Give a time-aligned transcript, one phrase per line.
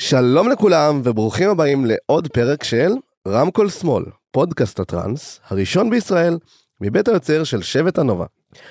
[0.00, 2.92] שלום לכולם וברוכים הבאים לעוד פרק של
[3.28, 6.38] רמקול שמאל, פודקאסט הטראנס, הראשון בישראל,
[6.80, 8.26] מבית היוצר של שבט הנובה.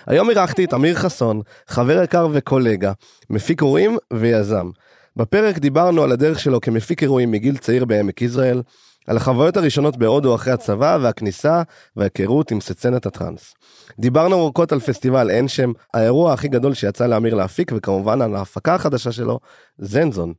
[0.05, 2.91] היום אירחתי את אמיר חסון, חבר יקר וקולגה,
[3.29, 4.69] מפיק אירועים ויזם.
[5.15, 8.61] בפרק דיברנו על הדרך שלו כמפיק אירועים מגיל צעיר בעמק יזרעאל,
[9.07, 11.61] על החוויות הראשונות בהודו אחרי הצבא והכניסה
[11.95, 13.53] וההיכרות עם סצנת הטראנס.
[13.99, 18.75] דיברנו ארוכות על פסטיבל אין שם, האירוע הכי גדול שיצא לאמיר להפיק וכמובן על ההפקה
[18.75, 19.39] החדשה שלו,
[19.77, 20.33] זנזון.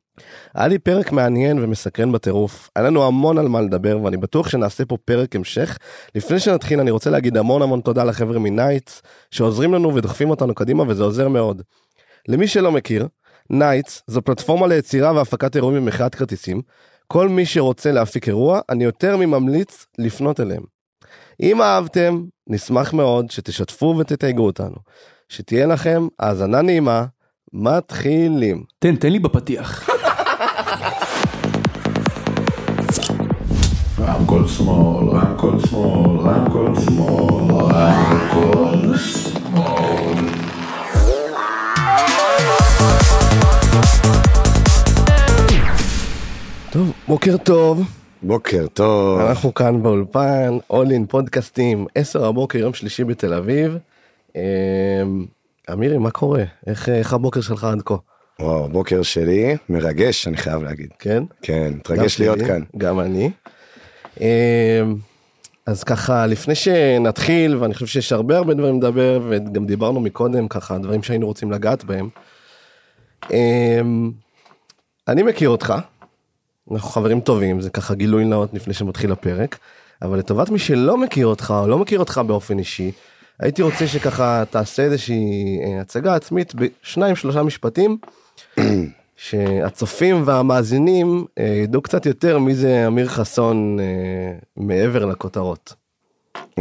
[0.55, 4.85] היה לי פרק מעניין ומסקרן בטירוף, היה לנו המון על מה לדבר ואני בטוח שנעשה
[4.85, 5.79] פה פרק המשך.
[6.15, 10.85] לפני שנתחיל אני רוצה להגיד המון המון תודה לחבר'ה מנייטס שעוזרים לנו ודוחפים אותנו קדימה
[10.89, 11.63] וזה עוזר מאוד.
[12.29, 13.07] למי שלא מכיר,
[13.51, 16.63] נייטס זו פלטפורמה ליצירה והפקת אירועים במכירת כרטיסים.
[17.13, 20.63] כל מי שרוצה להפיק אירוע, אני יותר ממליץ לפנות אליהם.
[21.43, 24.77] אם אהבתם, נשמח מאוד שתשתפו ותתייגו אותנו.
[25.29, 27.05] שתהיה לכם האזנה נעימה,
[27.53, 28.65] מתחילים.
[28.79, 29.89] תן, תן לי בפתיח.
[33.99, 40.48] רמקול שמאל, רמקול שמאל, רמקול שמאל, רמקול שמאל.
[46.71, 47.83] טוב, בוקר טוב,
[48.23, 49.21] בוקר טוב.
[49.21, 53.79] אנחנו כאן באולפן, All in פודקאסטים, 10 הבוקר, יום שלישי בתל אביב.
[54.37, 54.41] אמ,
[55.73, 56.45] אמירי, מה קורה?
[56.67, 57.95] איך, איך הבוקר שלך עד כה?
[58.41, 60.89] וואו, בוקר שלי מרגש, אני חייב להגיד.
[60.99, 61.23] כן?
[61.43, 62.63] כן, מתרגש להיות שלי, כאן.
[62.77, 63.31] גם אני.
[64.21, 64.27] אמ,
[65.67, 70.79] אז ככה, לפני שנתחיל, ואני חושב שיש הרבה הרבה דברים לדבר, וגם דיברנו מקודם, ככה,
[70.79, 72.09] דברים שהיינו רוצים לגעת בהם.
[73.31, 74.11] אמ,
[75.09, 75.75] אני מכיר אותך,
[76.73, 79.59] אנחנו חברים טובים, זה ככה גילוי נאות לפני שמתחיל הפרק,
[80.03, 82.93] אבל לטובת מי שלא מכיר אותך, או לא מכיר אותך באופן אישי,
[83.41, 87.99] הייתי רוצה שככה תעשה איזושהי אה, הצגה עצמית בשניים שלושה משפטים,
[89.17, 93.85] שהצופים והמאזינים אה, ידעו קצת יותר מי זה אמיר חסון אה,
[94.57, 95.75] מעבר לכותרות.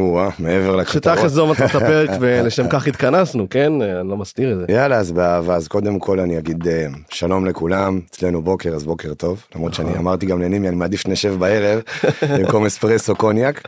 [0.02, 1.18] וואה, מעבר לכותרות.
[1.18, 3.82] שתכל'ס זו מטרת הפרק ולשם כך התכנסנו, כן?
[3.82, 4.66] אה, אני לא מסתיר את זה.
[4.70, 9.14] יאללה, אז באהבה, אז קודם כל אני אגיד אה, שלום לכולם, אצלנו בוקר, אז בוקר
[9.14, 10.02] טוב, למרות שאני נכון.
[10.02, 11.82] אמרתי גם לנימי, אני מעדיף שנשב בערב,
[12.30, 13.68] במקום אספרסו קוניאק.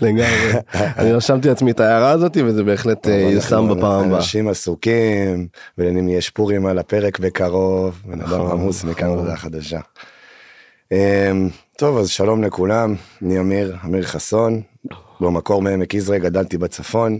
[0.00, 0.52] לגמרי.
[0.98, 4.16] אני רשמתי לעצמי את ההערה הזאת וזה בהחלט אה, אבל יישם אנחנו בפעם הבאה.
[4.16, 5.46] אנשים עסוקים,
[5.78, 9.18] ולנימי יש פורים על הפרק בקרוב, בן אדם נכון, עמוס מכאן נכון.
[9.18, 9.80] הודעה חדשה.
[10.92, 14.60] אמ, טוב, אז שלום לכולם, אני אמיר, אמיר חסון,
[15.20, 17.18] במקור מעמק יזרעאל, גדלתי בצפון,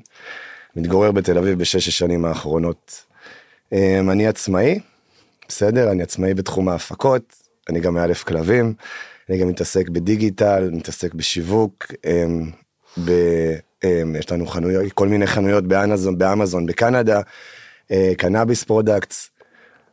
[0.76, 3.04] מתגורר בתל אביב בשש השנים האחרונות.
[3.72, 4.80] אמ, אני עצמאי,
[5.48, 7.34] בסדר, אני עצמאי בתחום ההפקות,
[7.68, 8.74] אני גם מאלף כלבים,
[9.30, 12.50] אני גם מתעסק בדיגיטל, מתעסק בשיווק, אמ,
[13.04, 13.10] ב...
[13.84, 17.20] אמ, יש לנו חנויות, כל מיני חנויות באמזון, באמזון בקנדה,
[17.90, 19.30] אה, cannabis products,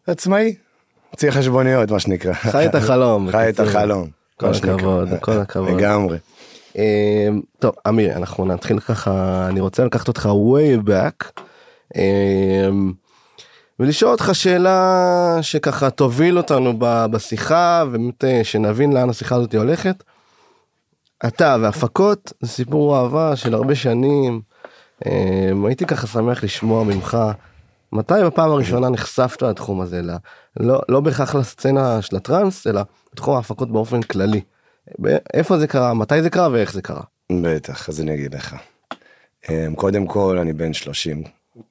[0.07, 0.55] עצמאי,
[1.11, 2.33] מוציא חשבוניות מה שנקרא.
[2.33, 3.31] חי את החלום.
[3.31, 3.59] חי את.
[3.59, 4.09] החלום.
[4.37, 4.47] כל.
[4.47, 5.69] הכבוד, כל הכבוד.
[5.69, 6.17] לגמרי.
[6.77, 7.27] אה,
[7.59, 11.41] טוב, אמיר, אנחנו נתחיל ככה, אני רוצה לקחת אותך way back.
[11.95, 12.69] אה,
[13.79, 20.03] ולשאול אותך שאלה שככה תוביל אותנו בשיחה ובאמת אה, שנבין לאן השיחה הזאת הולכת.
[21.27, 24.41] אתה והפקות זה סיפור אהבה של הרבה שנים.
[25.05, 27.17] אה, הייתי ככה שמח לשמוע ממך
[27.93, 30.01] מתי בפעם הראשונה נחשפת לתחום הזה,
[30.59, 32.81] לא, לא בהכרח לסצנה של הטראנס אלא
[33.13, 34.41] בתחום ההפקות באופן כללי.
[35.33, 37.01] איפה זה קרה, מתי זה קרה ואיך זה קרה.
[37.31, 38.55] בטח, אז אני אגיד לך.
[39.49, 41.23] אמ, קודם כל, אני בן 30,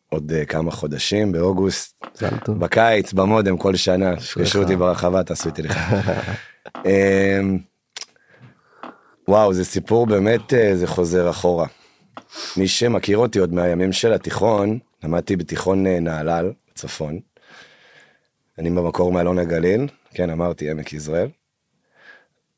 [0.09, 2.05] עוד אה, כמה חודשים, באוגוסט.
[2.49, 5.79] בקיץ, במודם, כל שנה, תפגשו אותי ברחבה, תעשו איתי לך.
[6.87, 7.59] אמ,
[9.29, 11.67] וואו, זה סיפור באמת, אה, זה חוזר אחורה.
[12.57, 17.19] מי שמכיר אותי עוד מהימים של התיכון, למדתי בתיכון אה, נהלל, צפון.
[18.59, 21.29] אני במקור מאלון הגליל, כן, אמרתי עמק יזרעאל.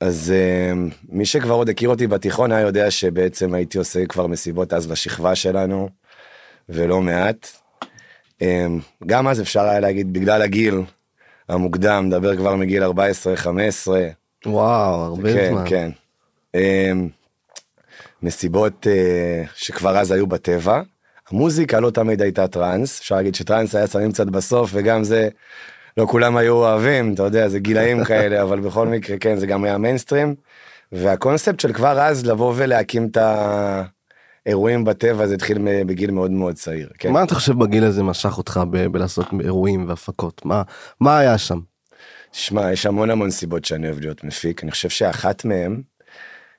[0.00, 4.72] אז um, מי שכבר עוד הכיר אותי בתיכון היה יודע שבעצם הייתי עושה כבר מסיבות
[4.72, 5.88] אז בשכבה שלנו,
[6.69, 7.48] ולא מעט.
[8.42, 8.44] Um,
[9.06, 10.82] גם אז אפשר היה להגיד בגלל הגיל
[11.48, 12.88] המוקדם, מדבר כבר מגיל 14-15,
[14.47, 15.65] וואו, הרבה כן, זמן.
[15.68, 15.91] כן.
[16.56, 16.59] Um,
[18.22, 20.83] מסיבות uh, שכבר אז היו בטבע.
[21.30, 25.28] המוזיקה לא תמיד הייתה טראנס, אפשר להגיד שטראנס היה שמים קצת בסוף וגם זה
[25.98, 29.65] לא כולם היו אוהבים, אתה יודע, זה גילאים כאלה, אבל בכל מקרה, כן, זה גם
[29.65, 30.34] היה מיינסטרים.
[30.92, 33.18] והקונספט של כבר אז לבוא ולהקים את
[34.47, 36.89] האירועים בטבע, זה התחיל בגיל מאוד מאוד צעיר.
[36.98, 37.12] כן.
[37.12, 40.45] מה אתה חושב בגיל הזה משך אותך ב- בלעשות אירועים והפקות?
[40.45, 40.62] מה,
[41.00, 41.59] מה היה שם?
[42.33, 45.83] שמע, יש המון המון סיבות שאני אוהב להיות מפיק, אני חושב שאחת מהם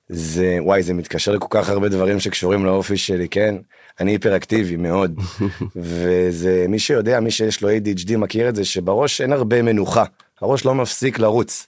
[0.10, 3.56] זה, וואי, זה מתקשר לכל כך הרבה דברים שקשורים לאופי שלי, כן?
[4.00, 5.20] אני היפראקטיבי מאוד,
[5.76, 10.04] וזה, מי שיודע, מי שיש לו ADHD מכיר את זה, שבראש אין הרבה מנוחה,
[10.42, 11.68] הראש לא מפסיק לרוץ.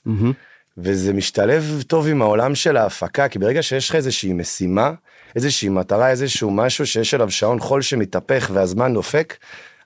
[0.78, 4.92] וזה משתלב טוב עם העולם של ההפקה, כי ברגע שיש לך איזושהי משימה,
[5.36, 9.36] איזושהי מטרה, איזשהו משהו שיש עליו שעון חול שמתהפך והזמן דופק,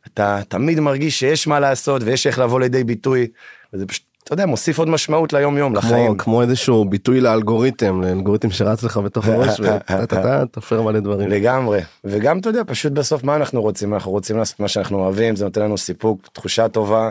[0.07, 3.27] אתה תמיד מרגיש שיש מה לעשות ויש איך לבוא לידי ביטוי,
[3.73, 6.07] וזה פשוט, אתה יודע, מוסיף עוד משמעות ליום יום, לחיים.
[6.07, 11.29] כמו, כמו איזשהו ביטוי לאלגוריתם, לאלגוריתם שרץ לך בתוך הראש, ואתה תופר מלא דברים.
[11.29, 13.95] לגמרי, וגם אתה יודע, פשוט בסוף מה אנחנו רוצים?
[13.95, 17.11] אנחנו רוצים לעשות מה שאנחנו אוהבים, זה נותן לנו סיפוק, תחושה טובה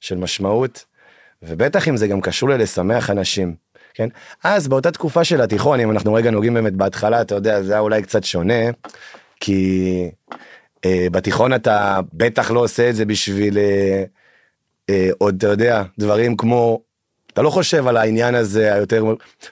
[0.00, 0.84] של משמעות,
[1.42, 3.54] ובטח אם זה גם קשור ללשמח אנשים,
[3.94, 4.08] כן?
[4.44, 7.80] אז באותה תקופה של התיכון, אם אנחנו רגע נוגעים באמת בהתחלה, אתה יודע, זה היה
[7.80, 8.70] אולי קצת שונה,
[9.40, 10.10] כי
[10.84, 14.04] אה, בתיכון אתה בטח לא עושה את זה בשביל אה,
[14.90, 16.80] אה, עוד, אתה יודע, דברים כמו
[17.32, 19.04] אתה לא חושב על העניין הזה היותר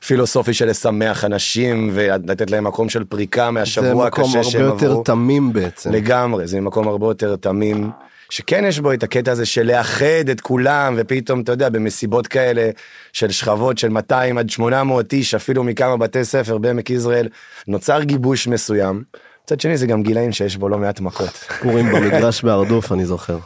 [0.07, 4.65] פילוסופי של לשמח אנשים ולתת להם מקום של פריקה זה מהשבוע מקום הקשה הרבה שהם
[4.65, 5.03] יותר עברו.
[5.03, 5.93] תמים בעצם.
[5.93, 7.91] לגמרי, זה מקום הרבה יותר תמים,
[8.31, 12.71] שכן יש בו את הקטע הזה של לאחד את כולם, ופתאום, אתה יודע, במסיבות כאלה
[13.13, 17.29] של שכבות של 200 עד 800 איש, אפילו מכמה בתי ספר בעמק יזרעאל,
[17.69, 19.03] נוצר גיבוש מסוים.
[19.45, 21.31] מצד שני זה גם גילאים שיש בו לא מעט מכות.
[21.63, 23.39] פורים במגרש בהרדוף אני זוכר.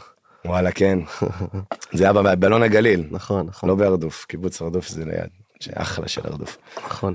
[0.44, 0.98] וואלה, כן.
[1.92, 3.68] זה היה בבלון הגליל, נכון, נכון.
[3.68, 5.28] לא בהרדוף, קיבוץ הרדוף זה ליד,
[5.60, 6.58] שאחלה של הרדוף.
[6.86, 7.14] נכון.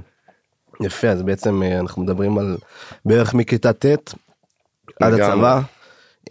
[0.81, 2.57] יפה אז בעצם אה, אנחנו מדברים על
[3.05, 3.85] בערך מכיתה ט'
[5.01, 5.13] עד.
[5.13, 5.61] הצבא.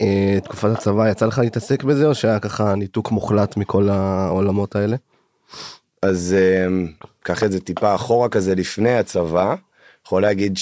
[0.01, 4.97] אה, תקופת הצבא יצא לך להתעסק בזה או שהיה ככה ניתוק מוחלט מכל העולמות האלה?
[6.01, 6.87] אז אמ,
[7.23, 9.55] קח את זה טיפה אחורה כזה לפני הצבא,
[10.05, 10.57] יכול להגיד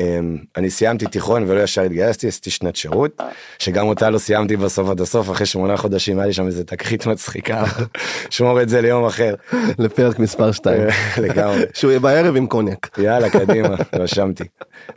[0.00, 3.20] שאני סיימתי תיכון ולא ישר התגייסתי, עשיתי שנת שירות,
[3.58, 7.06] שגם אותה לא סיימתי בסוף עד הסוף, אחרי שמונה חודשים היה לי שם איזה תקרית
[7.06, 7.64] מצחיקה,
[8.30, 9.34] שמור את זה ליום אחר,
[9.78, 10.82] לפרק מספר 2
[11.22, 11.62] לגמרי.
[11.74, 12.98] שהוא יהיה בערב עם קוניאק.
[12.98, 14.44] יאללה קדימה רשמתי.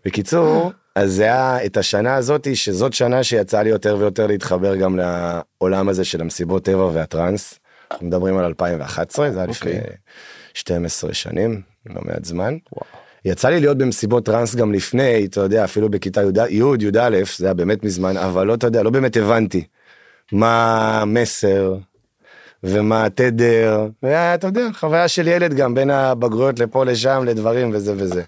[0.05, 4.99] בקיצור אז זה היה את השנה הזאתי שזאת שנה שיצא לי יותר ויותר להתחבר גם
[4.99, 7.59] לעולם הזה של המסיבות טבע והטראנס.
[7.91, 9.95] אנחנו מדברים על 2011 זה היה לפני אוקיי.
[10.53, 12.57] 12 שנים לא מעט זמן.
[13.25, 17.45] יצא לי להיות במסיבות טראנס גם לפני אתה יודע אפילו בכיתה י' י' י"א זה
[17.45, 19.63] היה באמת מזמן אבל לא אתה יודע לא באמת הבנתי
[20.31, 21.77] מה המסר
[22.63, 28.23] ומה התדר, ואתה יודע, חוויה של ילד גם בין הבגרויות לפה לשם לדברים וזה וזה.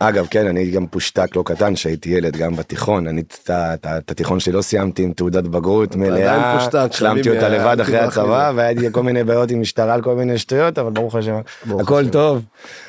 [0.00, 4.52] אגב, כן, אני גם פושטק לא קטן שהייתי ילד גם בתיכון, אני את התיכון שלי
[4.52, 9.24] לא סיימתי עם תעודת בגרות מלאה, חביבי, אותה לבד אחרי הצבא, והיה לי כל מיני
[9.24, 11.40] בעיות עם משטרה על כל מיני שטויות, אבל ברוך השם,
[11.80, 12.08] הכל.
[12.08, 12.44] טוב,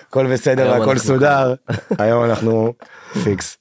[0.09, 1.53] הכל בסדר, הכל סודר,
[1.99, 2.73] היום אנחנו
[3.23, 3.57] פיקס.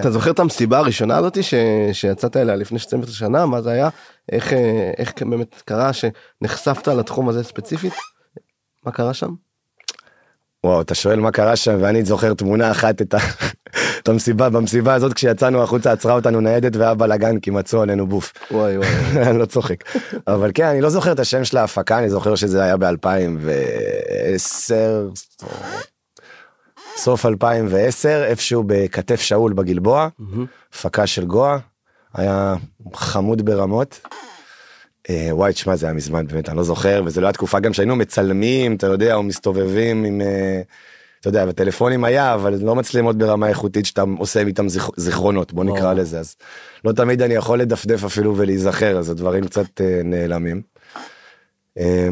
[0.00, 1.54] אתה זוכר את המסיבה הראשונה הזאתי ש...
[1.92, 3.88] שיצאת אליה לפני 12 שנה מה זה היה
[4.32, 7.92] אה, איך באמת קרה שנחשפת לתחום הזה ספציפית.
[8.86, 9.47] מה קרה שם?
[10.64, 13.18] וואו, אתה שואל מה קרה שם, ואני זוכר תמונה אחת את, ה...
[14.02, 18.32] את המסיבה, במסיבה הזאת כשיצאנו החוצה עצרה אותנו ניידת והיה בלאגן כי מצאו עלינו בוף.
[18.50, 18.88] וואי וואי.
[19.26, 19.76] אני לא צוחק.
[20.26, 24.38] אבל כן, אני לא זוכר את השם של ההפקה, אני זוכר שזה היה ב-2010,
[26.96, 30.08] סוף 2010, איפשהו בכתף שאול בגלבוע,
[30.72, 31.58] הפקה של גואה,
[32.14, 32.54] היה
[32.94, 34.00] חמוד ברמות.
[35.10, 37.72] אה, וואי, תשמע, זה היה מזמן, באמת, אני לא זוכר, וזה לא היה תקופה גם
[37.72, 40.60] שהיינו מצלמים, אתה יודע, או מסתובבים עם, אה,
[41.20, 45.64] אתה יודע, בטלפונים היה, אבל לא מצלמות ברמה איכותית שאתה עושה איתם זיכ- זיכרונות, בוא
[45.64, 45.92] נקרא.
[45.92, 46.36] לזה, אז
[46.84, 50.62] לא תמיד אני יכול לדפדף אפילו ולהיזכר, אז הדברים קצת אה, נעלמים.
[51.78, 52.08] אה,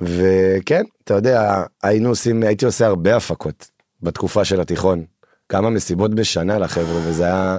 [0.00, 3.70] וכן, אתה יודע, היינו עושים, הייתי עושה הרבה הפקות
[4.02, 5.04] בתקופה של התיכון.
[5.48, 7.56] כמה מסיבות בשנה לחבר'ה, וזה היה,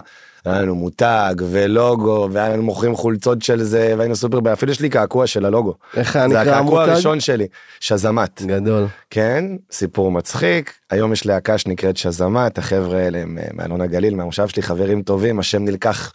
[0.49, 4.89] היה לנו מותג ולוגו, והיה לנו מוכרים חולצות של זה, והיינו סופר, אפילו יש לי
[4.89, 5.73] קעקוע של הלוגו.
[5.97, 6.93] איך היה זה נקרא הקעקוע המותג?
[6.93, 7.47] הראשון שלי,
[7.79, 8.41] שזמת.
[8.45, 8.85] גדול.
[9.09, 14.47] כן, סיפור מצחיק, היום יש להקה שנקראת שזמת, החבר'ה האלה הם אה, מאלון הגליל, מהמושב
[14.47, 16.11] שלי, חברים טובים, השם נלקח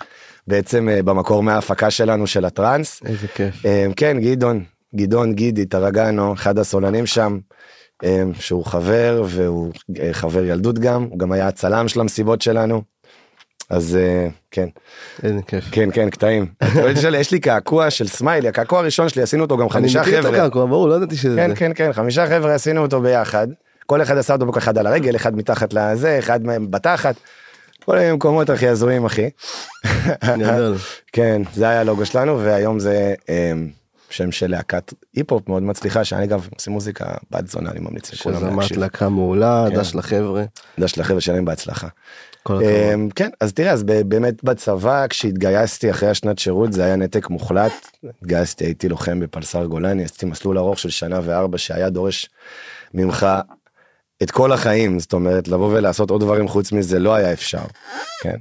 [0.47, 3.03] בעצם אה, במקור מההפקה שלנו של הטראנס.
[3.07, 3.67] איזה כיף.
[3.67, 7.39] אה, כן, גדעון, גדעון גידי טרגנו, אחד הסולנים שם,
[8.39, 9.73] שהוא חבר והוא
[10.13, 12.83] חבר ילדות גם, הוא גם היה הצלם של המסיבות שלנו.
[13.71, 14.69] אז אה, כן,
[15.23, 15.65] איזה כיף.
[15.71, 16.47] כן, כן, קטעים.
[17.19, 20.25] יש לי- קעקוע של סמיילי, הקעקוע הראשון שלי, עשינו אותו גם אני חמישה מכיר את
[20.25, 20.39] חבר'ה.
[20.39, 21.53] הקעקוע ברור לא ידעתי שזה כן.
[21.57, 23.47] כן, כן, חמישה חבר'ה עשינו אותו ביחד.
[23.87, 27.15] כל אחד עשה אותו אחד על הרגל, אחד מתחת לזה, אחד מהם בתחת.
[27.85, 29.31] כל מיני מקומות הכי הזויים אחי.
[30.25, 30.77] גדול.
[31.13, 33.69] כן, זה היה הלוגו שלנו והיום זה אמ,
[34.11, 38.37] שם של להקת היפ-הופ מאוד מצליחה שאני אגב עושה מוזיקה בת זונה אני ממליץ לכולם
[38.37, 38.79] שזמת להקשיב.
[38.79, 39.77] להקה מעולה כן.
[39.77, 40.45] דש לחבר'ה.
[40.81, 41.89] דש לחבר'ה שלהם בהצלחה.
[42.51, 47.73] אמ, כן אז תראה אז באמת בצבא כשהתגייסתי אחרי השנת שירות זה היה נתק מוחלט
[48.05, 52.31] התגייסתי הייתי לוחם בפלסר גולני עשיתי מסלול ארוך של שנה וארבע שהיה דורש
[52.95, 53.27] ממך
[54.23, 57.65] את כל החיים זאת אומרת לבוא ולעשות עוד דברים חוץ מזה לא היה אפשר.
[58.23, 58.37] כן.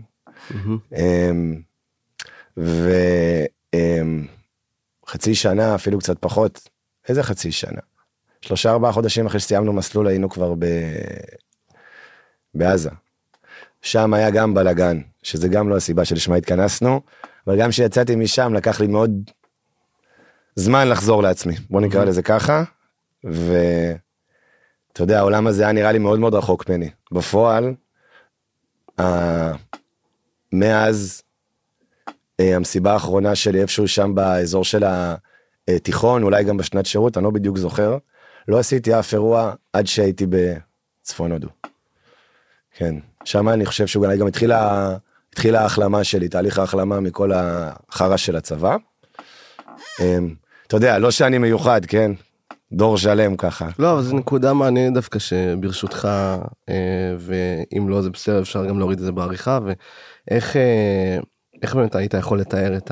[0.98, 1.62] אמ,
[3.74, 4.26] אמ,
[5.08, 6.70] חצי שנה, אפילו קצת פחות,
[7.10, 7.82] איזה חצי שנה?
[8.42, 10.66] שלושה ארבעה חודשים אחרי שסיימנו מסלול היינו כבר ב...
[12.54, 12.90] בעזה.
[13.82, 17.02] שם היה גם בלאגן, שזה גם לא הסיבה שלשמה התכנסנו,
[17.48, 19.30] אבל גם כשיצאתי משם לקח לי מאוד
[20.56, 22.64] זמן לחזור לעצמי, בוא נקרא לזה ככה,
[23.24, 24.00] ואתה
[25.00, 26.90] יודע, העולם הזה היה נראה לי מאוד מאוד רחוק ממני.
[27.12, 27.74] בפועל,
[29.00, 29.04] ה...
[30.54, 31.22] מאז
[32.40, 34.84] אה, המסיבה האחרונה שלי איפשהו שם באזור של
[35.68, 37.98] התיכון, אולי גם בשנת שירות, אני לא בדיוק זוכר,
[38.48, 41.48] לא עשיתי אף אירוע עד שהייתי בצפון הודו.
[42.72, 44.90] כן, שם אני חושב שאולי גם התחילה,
[45.34, 48.76] התחילה ההחלמה שלי, תהליך ההחלמה מכל החרא של הצבא.
[50.00, 50.36] אמ,
[50.68, 52.12] אתה יודע, לא שאני מיוחד, כן?
[52.74, 53.70] דור שלם ככה.
[53.80, 56.08] לא, אבל זו נקודה מעניינת דווקא שברשותך,
[56.70, 61.18] אה, ואם לא זה בסדר, אפשר גם להוריד את זה בעריכה, ואיך אה,
[61.62, 62.92] איך באמת היית יכול לתאר את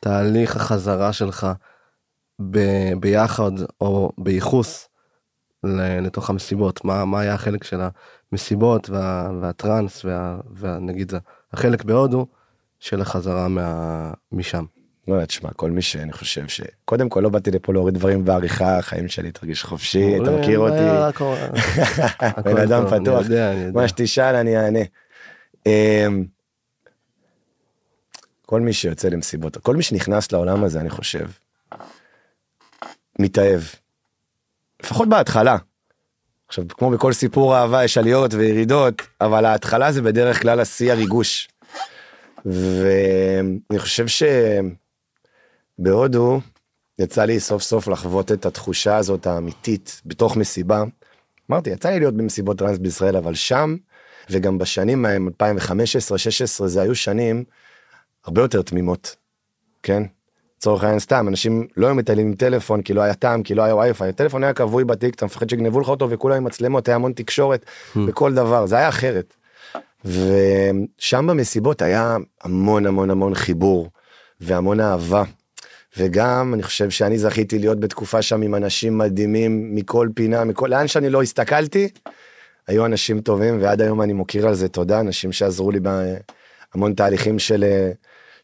[0.00, 1.46] התהליך החזרה שלך
[2.50, 4.89] ב- ביחד או בייחוס
[6.02, 6.84] לתוך המסיבות?
[6.84, 7.80] מה, מה היה החלק של
[8.32, 11.12] המסיבות וה, והטראנס וה, ונגיד
[11.52, 12.26] החלק בהודו
[12.78, 14.64] של החזרה מה, משם?
[15.08, 16.60] לא, תשמע, כל מי שאני חושב ש...
[16.84, 21.18] קודם כל לא באתי לפה להוריד דברים בעריכה, החיים שלי תרגיש חופשי, אתה מכיר אותי.
[22.44, 23.26] בן אדם פתוח,
[23.74, 24.80] מה שתשאל אני אענה.
[25.66, 26.24] אמ,
[28.46, 31.28] כל מי שיוצא למסיבות, כל מי שנכנס לעולם הזה, אני חושב,
[33.18, 33.60] מתאהב.
[34.84, 35.56] לפחות בהתחלה.
[36.48, 41.48] עכשיו, כמו בכל סיפור אהבה, יש עליות וירידות, אבל ההתחלה זה בדרך כלל השיא הריגוש.
[42.44, 44.06] ואני חושב
[45.78, 46.40] שבהודו
[46.98, 50.82] יצא לי סוף סוף לחוות את התחושה הזאת האמיתית בתוך מסיבה.
[51.50, 53.76] אמרתי, יצא לי להיות במסיבות טראנס בישראל, אבל שם,
[54.30, 57.44] וגם בשנים 2015-2016, זה היו שנים
[58.24, 59.16] הרבה יותר תמימות,
[59.82, 60.02] כן?
[60.60, 63.62] לצורך העניין סתם, אנשים לא היו מטיילים עם טלפון כי לא היה טעם, כי לא
[63.62, 66.94] היה וי-פיי, הטלפון היה כבוי בתיק, אתה מפחד שיגנבו לך אותו וכולם עם מצלמות, היה
[66.94, 67.64] המון תקשורת
[67.96, 69.34] בכל דבר, זה היה אחרת.
[70.04, 73.90] ושם במסיבות היה המון המון המון חיבור
[74.40, 75.22] והמון אהבה.
[75.96, 80.88] וגם אני חושב שאני זכיתי להיות בתקופה שם עם אנשים מדהימים מכל פינה, מכל, לאן
[80.88, 81.88] שאני לא הסתכלתי,
[82.68, 87.38] היו אנשים טובים ועד היום אני מוקיר על זה תודה, אנשים שעזרו לי בהמון תהליכים
[87.38, 87.64] של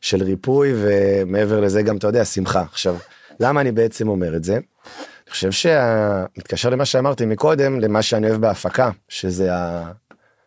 [0.00, 2.96] של ריפוי ומעבר לזה גם אתה יודע שמחה עכשיו
[3.40, 4.54] למה אני בעצם אומר את זה.
[4.54, 9.92] אני חושב שמתקשר למה שאמרתי מקודם למה שאני אוהב בהפקה שזה ה...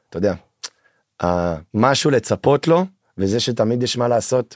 [0.09, 0.33] אתה יודע.
[1.73, 2.85] משהו לצפות לו
[3.17, 4.55] וזה שתמיד יש מה לעשות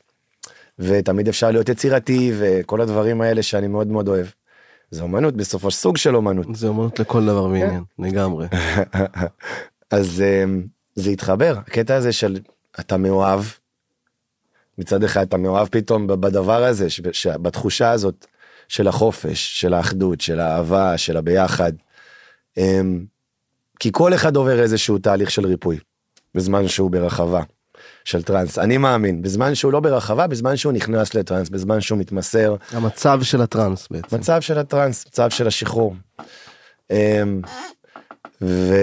[0.80, 4.26] ותמיד אפשר להיות יצירתי וכל הדברים האלה שאני מאוד מאוד אוהב.
[4.92, 6.56] זה אומנות בסופו של סוג של אומנות.
[6.56, 8.48] זה אומנות לכל דבר ועניין לגמרי.
[9.92, 10.64] אז אמ,
[10.96, 12.40] זה התחבר הקטע הזה של
[12.80, 13.44] אתה מאוהב
[14.78, 16.88] מצד אחד אתה מאוהב פתאום בדבר הזה,
[17.42, 18.26] בתחושה הזאת
[18.68, 21.72] של החופש, של האחדות, של האהבה, של הביחד.
[22.58, 23.06] אמ,
[23.80, 25.80] כי כל אחד עובר איזשהו תהליך של ריפוי
[26.36, 27.42] בזמן שהוא ברחבה
[28.06, 28.60] של טראנס.
[28.60, 32.56] אני מאמין, בזמן שהוא לא ברחבה, בזמן שהוא נכנס לטראנס, בזמן שהוא מתמסר.
[32.72, 34.16] המצב של הטראנס בעצם.
[34.16, 35.96] מצב של הטראנס, מצב של השחרור.
[36.92, 37.42] אמ,
[38.42, 38.76] ו...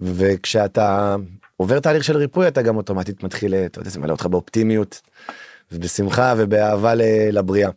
[0.00, 1.16] וכשאתה
[1.56, 5.00] עובר תהליך של ריפוי אתה גם אוטומטית מתחיל אתה יודע זה מלא אותך באופטימיות
[5.72, 6.92] ובשמחה ובאהבה
[7.32, 7.70] לבריאה.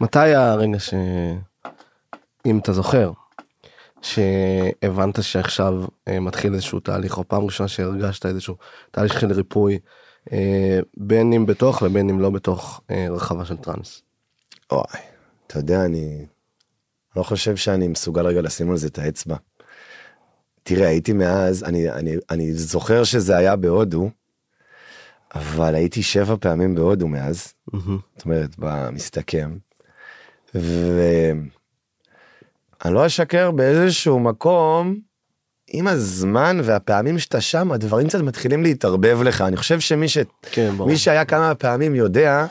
[0.00, 0.94] מתי הרגע ש...
[2.46, 3.12] אם אתה זוכר
[4.02, 5.74] שהבנת שעכשיו
[6.08, 8.56] אה, מתחיל איזשהו תהליך או פעם ראשונה שהרגשת איזשהו
[8.90, 9.78] תהליך של ריפוי
[10.32, 14.02] אה, בין אם בתוך ובין אם לא בתוך אה, רחבה של טראנס.
[14.70, 15.00] אוי,
[15.46, 16.26] אתה יודע אני
[17.16, 19.36] לא חושב שאני מסוגל רגע לשים על זה את האצבע.
[20.62, 24.10] תראה, הייתי מאז, אני, אני, אני זוכר שזה היה בהודו,
[25.34, 27.76] אבל הייתי שבע פעמים בהודו מאז, mm-hmm.
[28.16, 29.56] זאת אומרת, במסתכם,
[30.54, 31.40] ואני
[32.84, 35.00] לא אשקר באיזשהו מקום,
[35.72, 39.40] עם הזמן והפעמים שאתה שם, הדברים קצת מתחילים להתערבב לך.
[39.40, 40.18] אני חושב שמי ש...
[40.52, 42.46] כן, מי שהיה כמה פעמים יודע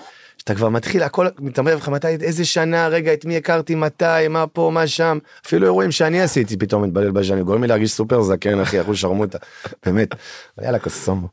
[0.52, 4.48] שאתה כבר מתחיל הכל מתערבב לך מתי איזה שנה רגע את מי הכרתי מתי מה
[4.48, 8.60] פה מה שם אפילו אירועים שאני עשיתי פתאום מתבלל בז'אני גורם לי להרגיש סופר זקן
[8.60, 9.38] אחי אחוז שרמוטה
[9.86, 10.16] באמת
[10.62, 11.28] יאללה קוסומו.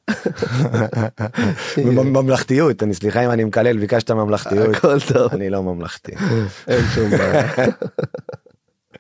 [1.87, 6.13] ממלכתיות אני סליחה אם אני מקלל ביקשת ממלכתיות הכל טוב אני לא ממלכתי.
[6.69, 7.49] אין שום בעיה.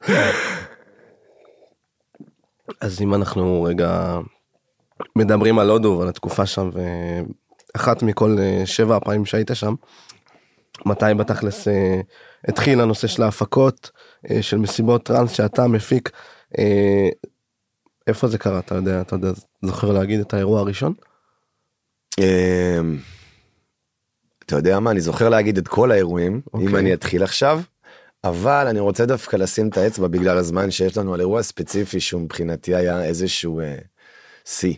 [2.80, 4.18] אז אם אנחנו רגע
[5.16, 6.70] מדברים על הודו ועל התקופה שם
[7.76, 9.74] אחת מכל אה, שבע הפעמים שהיית שם.
[10.86, 12.00] מתי בתכלס אה,
[12.48, 13.90] התחיל הנושא של ההפקות
[14.30, 16.10] אה, של מסיבות טראנס שאתה מפיק.
[18.06, 19.28] איפה זה קרה אתה יודע אתה יודע
[19.62, 20.94] זוכר להגיד את האירוע הראשון?
[22.18, 22.98] אמ,
[24.46, 26.78] אתה יודע מה, אני זוכר להגיד את כל האירועים, אם אוקיי.
[26.78, 27.60] אני אתחיל עכשיו,
[28.24, 32.20] אבל אני רוצה דווקא לשים את האצבע בגלל הזמן שיש לנו על אירוע ספציפי שהוא
[32.20, 33.74] מבחינתי היה איזשהו אה,
[34.44, 34.74] שיא.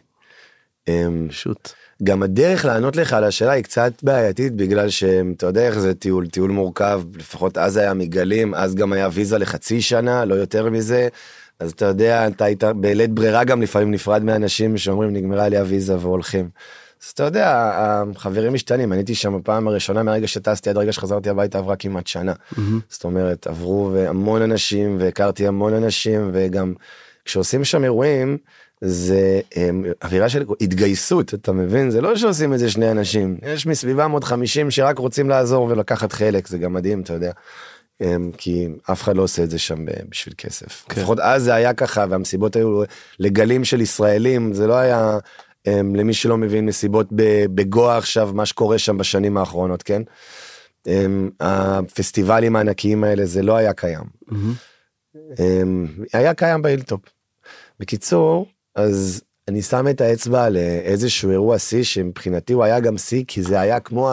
[0.89, 1.73] אמ, פשוט.
[2.03, 6.27] גם הדרך לענות לך על השאלה היא קצת בעייתית בגלל שאתה יודע איך זה טיול,
[6.27, 11.09] טיול מורכב, לפחות אז היה מגלים, אז גם היה ויזה לחצי שנה, לא יותר מזה.
[11.61, 15.97] אז אתה יודע, אתה היית בלית ברירה גם לפעמים נפרד מאנשים שאומרים נגמרה לי הוויזה
[15.99, 16.49] והולכים.
[17.05, 17.73] אז אתה יודע,
[18.17, 22.07] החברים משתנים, אני הייתי שם בפעם הראשונה מהרגע שטסתי עד הרגע שחזרתי הביתה עברה כמעט
[22.07, 22.33] שנה.
[22.89, 26.75] זאת אומרת, עברו המון אנשים והכרתי המון אנשים וגם
[27.25, 28.39] כשעושים שם אירועים,
[28.81, 31.91] זה הם, אווירה של התגייסות, אתה מבין?
[31.91, 36.13] זה לא שעושים את זה שני אנשים, יש מסביבם עוד 50 שרק רוצים לעזור ולקחת
[36.13, 37.33] חלק, זה גם מדהים, אתה יודע.
[38.01, 40.85] הם, כי אף אחד לא עושה את זה שם בשביל כסף.
[40.89, 41.01] כן.
[41.01, 42.83] לפחות אז זה היה ככה, והמסיבות היו
[43.19, 45.19] לגלים של ישראלים, זה לא היה,
[45.67, 47.07] הם, למי שלא מבין, מסיבות
[47.55, 50.03] בגואה עכשיו, מה שקורה שם בשנים האחרונות, כן?
[50.87, 54.05] הם, הפסטיבלים הענקיים האלה, זה לא היה קיים.
[55.39, 57.01] אמ, היה קיים בהילטופ.
[57.81, 62.99] בקיצור, אז אני שם את האצבע על אה, איזשהו אירוע שיא שמבחינתי הוא היה גם
[62.99, 64.11] שיא כי זה היה כמו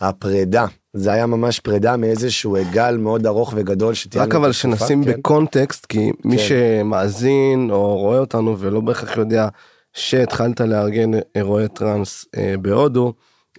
[0.00, 0.66] הפרידה.
[0.94, 4.28] זה היה ממש פרידה מאיזשהו גל מאוד ארוך וגדול שתיארנו.
[4.28, 5.12] רק אבל שנשים כן.
[5.12, 6.42] בקונטקסט, כי מי כן.
[6.42, 9.48] שמאזין או רואה אותנו ולא בהכרח יודע
[9.92, 13.12] שהתחלת לארגן אירועי טראנס אה, בהודו,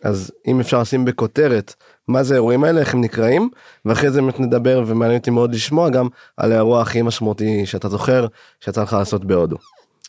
[0.04, 1.74] אז אם אפשר לשים בכותרת
[2.08, 3.50] מה זה האירועים האלה, איך הם נקראים,
[3.86, 6.08] ואחרי זה באמת נדבר ומעניין אותי מאוד לשמוע גם
[6.38, 8.28] על האירוע הכי משמעותי שאתה זוכר
[8.60, 9.58] שיצא לך לעשות בהודו.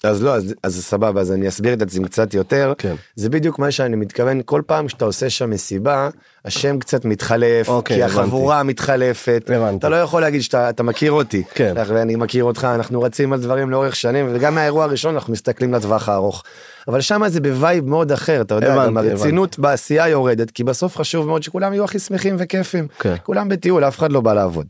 [0.03, 2.73] אז לא, אז, אז סבבה, אז אני אסביר את עצמי קצת יותר.
[2.79, 2.95] כן.
[3.17, 6.09] זה בדיוק מה שאני מתכוון, כל פעם שאתה עושה שם מסיבה,
[6.45, 8.21] השם קצת מתחלף, אוקיי, כי הבנתי.
[8.21, 9.51] החבורה מתחלפת.
[9.55, 9.77] הבנתי.
[9.77, 11.43] אתה לא יכול להגיד שאתה אתה מכיר אותי.
[11.55, 11.75] כן.
[11.77, 16.09] ואני מכיר אותך, אנחנו רצים על דברים לאורך שנים, וגם מהאירוע הראשון אנחנו מסתכלים לטווח
[16.09, 16.43] הארוך.
[16.89, 20.65] אבל שם זה ב vibe מאוד אחר, אתה יודע, הבנתי, גם הרצינות בעשייה יורדת, כי
[20.65, 22.89] בסוף חשוב מאוד שכולם יהיו הכי שמחים וכיפים.
[22.99, 23.15] כן.
[23.23, 24.67] כולם בטיול, אף אחד לא בא לעבוד.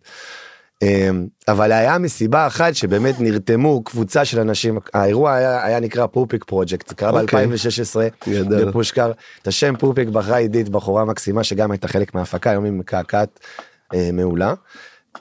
[0.83, 6.45] אמ, אבל היה מסיבה אחת שבאמת נרתמו קבוצה של אנשים האירוע היה, היה נקרא פופיק
[6.45, 7.47] פרויקט זה קרה אוקיי.
[7.47, 8.65] ב2016 גדול.
[8.65, 9.13] בפושקר
[9.43, 13.41] את השם פופיק בחרה עידית בחורה מקסימה שגם הייתה חלק מההפקה היום היא מקעקעת
[13.95, 14.55] אה, מעולה.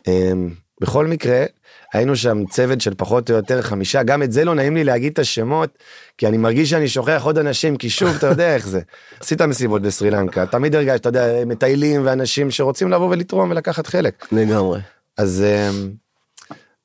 [0.08, 0.50] אמ,
[0.82, 1.46] בכל מקרה
[1.94, 5.12] היינו שם צוות של פחות או יותר חמישה גם את זה לא נעים לי להגיד
[5.12, 5.78] את השמות
[6.18, 8.82] כי אני מרגיש שאני שוכח עוד אנשים כי שוב אתה יודע איך זה
[9.22, 14.28] עשית מסיבות בסרי לנקה תמיד הרגשת אתה יודע מטיילים ואנשים שרוצים לבוא ולתרום ולקחת חלק.
[14.32, 14.80] לגמרי.
[15.18, 15.76] אז um,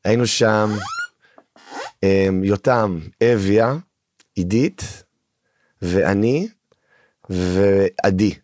[0.04, 0.70] היינו שם
[2.04, 2.08] um,
[2.42, 3.74] יותם, אביה,
[4.34, 5.04] עידית
[5.82, 6.48] ואני
[7.30, 8.34] ועדי.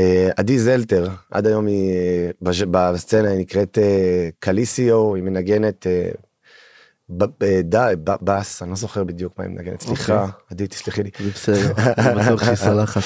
[0.00, 0.02] Uh,
[0.36, 5.86] עדי זלטר, עד היום היא אה, בסצנה היא נקראת uh, קליסיו, היא מנגנת
[8.04, 10.34] בס, אני לא זוכר בדיוק מה היא מנגנת, סליחה, אוקיי.
[10.50, 13.02] עדי תסלחי לי, זה בסדר, אני בטוח שהיא סלחת.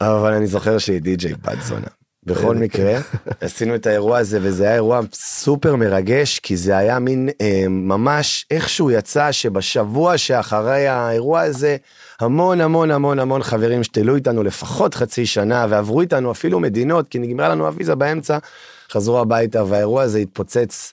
[0.00, 1.97] אבל אני זוכר שהיא די.ג'יי בת זונה.
[2.28, 3.00] בכל מקרה
[3.40, 8.46] עשינו את האירוע הזה וזה היה אירוע סופר מרגש כי זה היה מין אה, ממש
[8.50, 11.76] איכשהו יצא שבשבוע שאחרי האירוע הזה
[12.20, 17.18] המון המון המון המון חברים שתלו איתנו לפחות חצי שנה ועברו איתנו אפילו מדינות כי
[17.18, 18.38] נגמרה לנו הוויזה באמצע
[18.92, 20.92] חזרו הביתה והאירוע הזה התפוצץ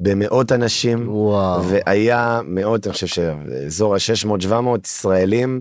[0.00, 1.64] במאות אנשים וואו.
[1.64, 5.60] והיה מאות אני חושב שאזור ה-600-700 ישראלים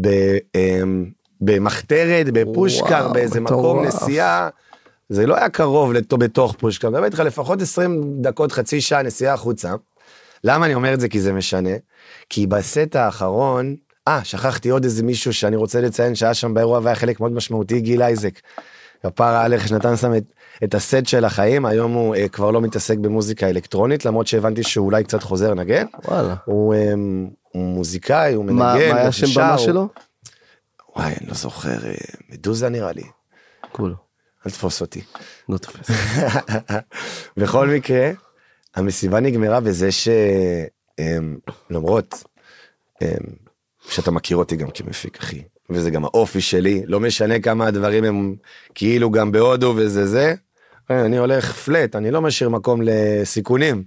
[0.00, 0.08] ב,
[0.54, 1.04] אמ,
[1.40, 4.02] במחתרת בפושקר וואו, באיזה מקום מטורף.
[4.02, 4.48] נסיעה.
[5.08, 9.02] זה לא היה קרוב לתו בתוך פושקר, אני מדבר איתך לפחות 20 דקות חצי שעה
[9.02, 9.74] נסיעה החוצה.
[10.44, 11.70] למה אני אומר את זה כי זה משנה?
[12.28, 13.76] כי בסט האחרון,
[14.08, 17.80] אה שכחתי עוד איזה מישהו שאני רוצה לציין שהיה שם באירוע והיה חלק מאוד משמעותי
[17.80, 18.38] גיל אייזק.
[19.02, 20.24] כפרה עליך שנתן שם את,
[20.64, 24.86] את הסט של החיים היום הוא אה, כבר לא מתעסק במוזיקה אלקטרונית למרות שהבנתי שהוא
[24.86, 25.86] אולי קצת חוזר לנגן.
[26.04, 26.34] וואלה.
[26.44, 26.92] הוא, אה,
[27.52, 28.58] הוא מוזיקאי הוא מנגן.
[28.58, 29.88] מה מה היה השם במה שלו?
[30.96, 31.94] וואי אני לא זוכר אה,
[32.28, 33.04] מדוזה נראה לי.
[33.72, 33.94] כולו.
[34.46, 35.00] אל תתפוס אותי.
[35.48, 35.90] לא תופס.
[37.36, 38.10] בכל מקרה
[38.74, 39.88] המסיבה נגמרה בזה
[41.80, 42.24] שלמרות
[43.88, 48.36] שאתה מכיר אותי גם כמפיק אחי וזה גם האופי שלי לא משנה כמה הדברים הם
[48.74, 50.34] כאילו גם בהודו וזה זה
[50.90, 53.84] אני הולך פלט אני לא משאיר מקום לסיכונים.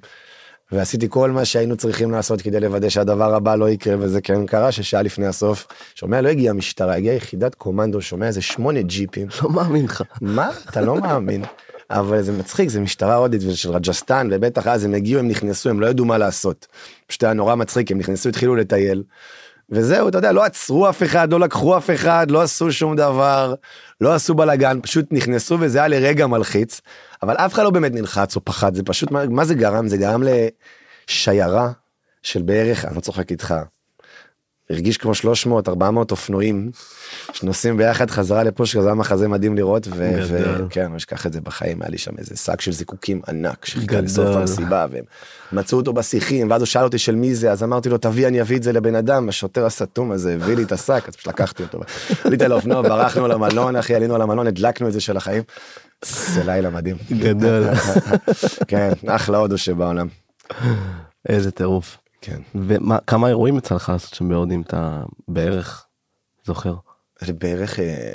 [0.71, 4.71] ועשיתי כל מה שהיינו צריכים לעשות כדי לוודא שהדבר הבא לא יקרה וזה כן קרה
[4.71, 9.49] ששעה לפני הסוף שומע לא הגיעה משטרה הגיעה יחידת קומנדו שומע איזה שמונה ג'יפים לא
[9.49, 10.03] מאמין לך.
[10.21, 11.43] מה אתה לא מאמין
[11.89, 15.79] אבל זה מצחיק זה משטרה הודית ושל רג'סטן ובטח אז הם הגיעו הם נכנסו הם
[15.79, 16.67] לא ידעו מה לעשות.
[17.07, 19.03] פשוט היה נורא מצחיק הם נכנסו התחילו לטייל.
[19.69, 23.53] וזהו אתה יודע לא עצרו אף אחד לא לקחו אף אחד לא עשו שום דבר
[24.01, 26.81] לא עשו בלאגן פשוט נכנסו וזה היה לרגע מלחיץ
[27.23, 29.97] אבל אף אחד לא באמת נלחץ או פחד זה פשוט מה, מה זה גרם זה
[29.97, 30.23] גרם
[31.07, 31.71] לשיירה
[32.23, 33.55] של בערך אני לא צוחק איתך
[34.69, 36.71] הרגיש כמו 300 400 אופנועים
[37.33, 39.87] שנוסעים ביחד חזרה לפה שזה היה מחזה מדהים לראות.
[39.91, 44.01] וכן לא אשכח את זה בחיים היה לי שם איזה שק של זיקוקים ענק שחיכה.
[44.01, 45.03] לסוף המסיבה והם
[45.51, 48.41] מצאו אותו בשיחים ואז הוא שאל אותי של מי זה אז אמרתי לו תביא אני
[48.41, 51.63] אביא את זה לבן אדם השוטר הסתום הזה הביא לי את השק אז פשוט לקחתי
[51.63, 51.79] אותו
[52.23, 55.43] עליתי על האופנוע ברחנו למלון אחי עלינו על המלון הדלקנו את זה של החיים.
[56.05, 56.95] זה לילה מדהים.
[57.11, 57.63] גדול.
[58.67, 60.07] כן אחלה הודו שבעולם.
[61.29, 61.97] איזה טירוף.
[62.21, 62.41] כן.
[62.67, 65.85] וכמה אירועים יצא לך לעשות שם בהודו אתה בערך
[66.45, 66.75] זוכר?
[67.19, 68.13] זה בערך אה,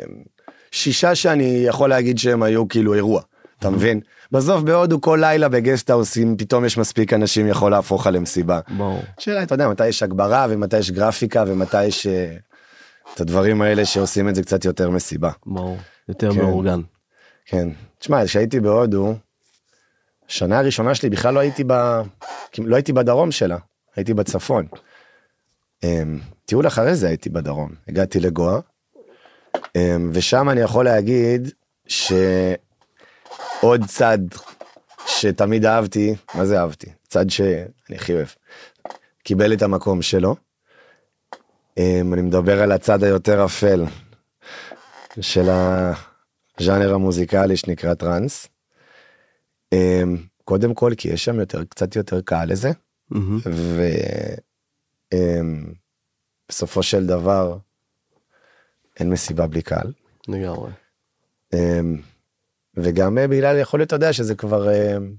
[0.71, 3.23] שישה שאני יכול להגיד שהם היו כאילו אירוע
[3.59, 4.01] אתה מבין
[4.33, 8.61] בסוף בהודו כל לילה ב guesthouse אם פתאום יש מספיק אנשים יכול להפוך עליה מסיבה.
[8.77, 9.03] ברור.
[9.19, 12.37] שאלה אתה יודע מתי יש הגברה ומתי יש גרפיקה ומתי יש אה,
[13.15, 15.31] את הדברים האלה שעושים את זה קצת יותר מסיבה.
[15.47, 15.77] ברור.
[16.09, 16.41] יותר כן.
[16.41, 16.81] מאורגן.
[17.47, 17.69] כן.
[17.99, 19.15] תשמע כשהייתי בהודו.
[20.29, 21.73] שנה הראשונה שלי בכלל לא הייתי ב...
[22.59, 23.57] לא הייתי בדרום שלה
[23.97, 24.67] הייתי בצפון.
[25.83, 28.59] אמ, טיול אחרי זה הייתי בדרום הגעתי לגואה.
[29.77, 31.51] אמ, ושם אני יכול להגיד
[31.87, 34.19] שעוד צד
[35.07, 38.29] שתמיד אהבתי מה זה אהבתי צד שאני הכי אוהב
[39.23, 40.37] קיבל את המקום שלו.
[41.79, 43.85] אמ, אני מדבר על הצד היותר אפל
[45.21, 45.49] של
[46.63, 48.49] הז'אנר המוזיקלי שנקרא טראנס.
[49.73, 52.71] אמ, קודם כל כי יש שם יותר קצת יותר קהל לזה
[53.11, 53.39] מהמם.
[56.49, 57.59] ובסופו של דבר
[59.01, 59.93] אין מסיבה בלי קהל.
[60.29, 60.71] לגמרי.
[61.55, 62.01] אמ,
[62.77, 65.15] וגם אה, בגלל יכול להיות אתה יודע שזה כבר אמ,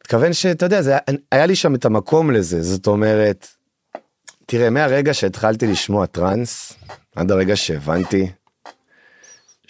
[0.00, 0.94] מתכוון שאתה יודע זה
[1.32, 3.46] היה לי שם את המקום לזה זאת אומרת
[4.46, 6.72] תראה מהרגע שהתחלתי לשמוע טראנס
[7.16, 8.30] עד הרגע שהבנתי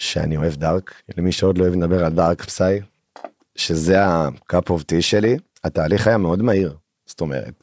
[0.05, 2.79] שאני אוהב dark למי שעוד לא אוהב לדבר על dark psy
[3.55, 7.53] שזה ה cup of tea שלי התהליך היה מאוד מהיר זאת אומרת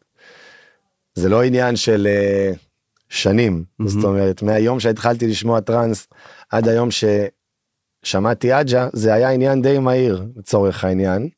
[1.15, 2.53] זה לא עניין של אה,
[3.09, 6.07] שנים זאת אומרת מהיום שהתחלתי לשמוע טראנס
[6.51, 6.89] עד היום
[8.05, 11.29] ששמעתי אג'ה זה היה עניין די מהיר לצורך העניין.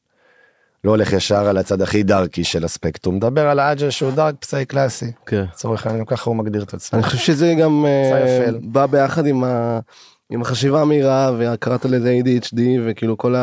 [0.85, 4.64] לא הולך ישר על הצד הכי דארקי של הספקטרום מדבר על האג'ה שהוא דארק פסאי
[4.64, 5.45] קלאסי כן.
[5.53, 6.99] לצורך העניין ככה הוא מגדיר את עצמו.
[6.99, 7.85] אני חושב שזה גם
[8.25, 8.59] יפל.
[8.62, 9.79] בא ביחד עם ה-
[10.35, 13.35] עם החשיבה המהירה והקראת לזה ADHD וכאילו כל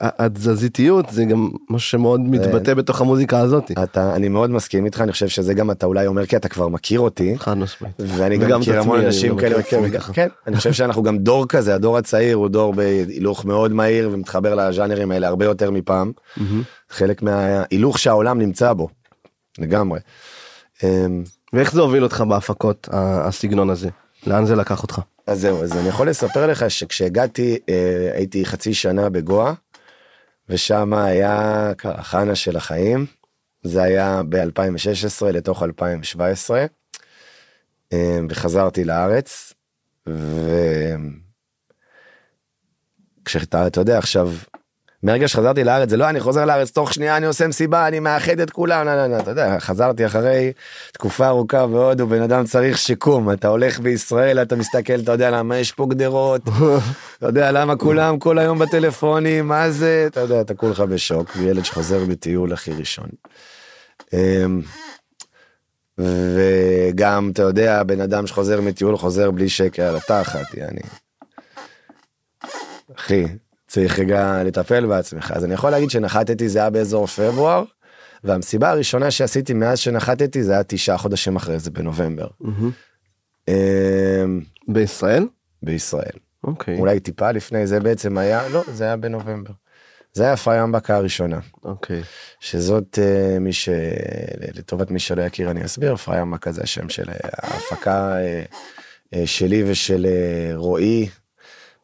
[0.00, 3.70] התזזיתיות זה גם משהו שמאוד מתבטא בתוך המוזיקה הזאת.
[3.82, 6.68] אתה אני מאוד מסכים איתך אני חושב שזה גם אתה אולי אומר כי אתה כבר
[6.68, 7.94] מכיר אותי חד משמעית.
[7.98, 9.62] ואני גם מכיר המון אנשים כאלה.
[10.12, 14.54] כן אני חושב שאנחנו גם דור כזה הדור הצעיר הוא דור בהילוך מאוד מהיר ומתחבר
[14.54, 16.12] לז'אנרים האלה הרבה יותר מפעם.
[16.90, 18.88] חלק מההילוך שהעולם נמצא בו.
[19.58, 20.00] לגמרי.
[20.84, 23.88] אמ, ואיך זה הוביל אותך בהפקות הסגנון הזה?
[24.26, 25.00] לאן זה לקח אותך?
[25.26, 29.52] אז זהו אז אני יכול לספר לך שכשהגעתי אה, הייתי חצי שנה בגואה
[30.48, 33.06] ושם היה קרחנה של החיים
[33.62, 36.66] זה היה ב-2016 לתוך 2017
[37.92, 39.52] אה, וחזרתי לארץ
[43.22, 44.32] וכשאתה אתה יודע עכשיו
[45.06, 48.40] מהרגע שחזרתי לארץ זה לא אני חוזר לארץ תוך שנייה אני עושה מסיבה אני מאחד
[48.40, 50.52] את כולם לא, לא, לא, אתה יודע חזרתי אחרי
[50.92, 55.58] תקופה ארוכה בהודו בן אדם צריך שיקום אתה הולך בישראל אתה מסתכל אתה יודע למה
[55.58, 56.42] יש פה גדרות
[57.18, 61.64] אתה יודע למה כולם כל היום בטלפונים מה זה אתה יודע אתה כולך בשוק ילד
[61.64, 63.08] שחוזר בטיול הכי ראשון.
[64.12, 64.62] אמ,
[65.98, 70.80] וגם אתה יודע בן אדם שחוזר מטיול חוזר בלי שקל על התחת יעני.
[72.96, 73.26] אחי
[73.76, 77.64] צריך רגע לטפל בעצמך אז אני יכול להגיד שנחתתי זה היה באזור פברואר
[78.24, 82.26] והמסיבה הראשונה שעשיתי מאז שנחתתי זה היה תשעה חודשים אחרי זה בנובמבר.
[83.48, 85.26] אמ, בישראל?
[85.62, 86.78] בישראל אוקיי.
[86.78, 89.52] אולי טיפה לפני זה בעצם היה לא זה היה בנובמבר.
[90.12, 92.02] זה היה פריאמבקה הראשונה אוקיי.
[92.40, 93.68] שזאת אה, מי ש...
[94.54, 98.16] לטובת מי שלא יכיר אני אסביר פריאמבקה זה השם של אה, ההפקה
[99.14, 100.06] אה, שלי ושל
[100.54, 101.08] רועי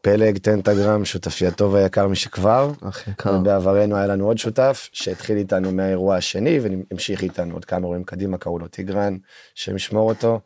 [0.02, 2.72] פלג טנטגרם שותפי הטוב היקר משכבר.
[2.82, 3.38] הכי יקר.
[3.38, 8.38] בעברנו היה לנו עוד שותף שהתחיל איתנו מהאירוע השני והמשיך איתנו עוד כמה אירועים קדימה
[8.38, 9.16] קראו לו טיגרן
[9.54, 10.40] שם ישמור אותו.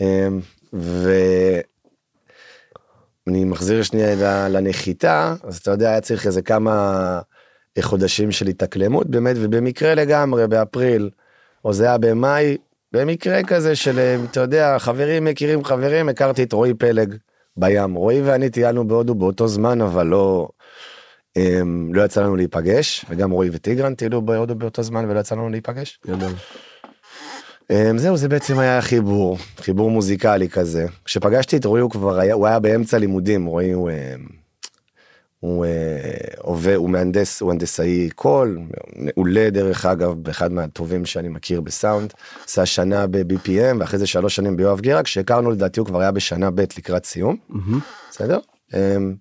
[0.00, 0.40] אמ,
[0.72, 1.64] ואני
[3.44, 7.20] מחזיר שנייה לנחיתה אז אתה יודע היה צריך איזה כמה
[7.80, 11.10] חודשים של התאקלמות באמת ובמקרה לגמרי באפריל
[11.64, 12.56] או זה היה במאי
[12.92, 17.14] במקרה כזה של אה, אתה יודע חברים מכירים חברים הכרתי את רועי פלג
[17.56, 20.48] בים רועי ואני טיילנו בהודו באותו זמן אבל לא.
[21.36, 25.48] אמ, לא יצא לנו להיפגש וגם רועי וטיגרן טיילו בהודו באותו זמן ולא יצא לנו
[25.48, 26.00] להיפגש.
[26.06, 26.32] גדול.
[27.70, 32.34] אמ, זהו זה בעצם היה חיבור חיבור מוזיקלי כזה כשפגשתי את רועי הוא כבר היה
[32.34, 34.26] הוא היה באמצע לימודים רועי הוא, אמ,
[35.40, 35.70] הוא אה,
[36.38, 38.58] עובד, הוא מהנדס, הוא הנדסאי קול,
[38.96, 42.12] מעולה דרך אגב, באחד מהטובים שאני מכיר בסאונד,
[42.44, 46.50] עשה שנה ב-BPM ואחרי זה שלוש שנים ביואב גירה, כשהכרנו לדעתי הוא כבר היה בשנה
[46.50, 47.36] ב' לקראת סיום,
[48.10, 48.38] בסדר?
[48.74, 49.14] אמ,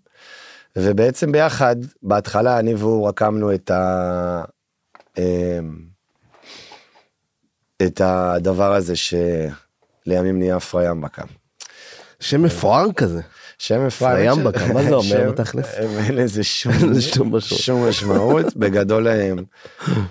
[0.75, 4.43] ובעצם ביחד, בהתחלה אני והוא רקמנו את ה...
[5.17, 5.75] אמ,
[7.82, 11.23] את הדבר הזה שלימים נהיה פריאמבקה.
[12.19, 13.21] שם מפואר כזה.
[13.57, 15.73] שם פריאמבקה, מה זה אומר בתכלס?
[15.75, 17.43] אין לזה שום משמעות.
[17.43, 19.07] שום משמעות בגדול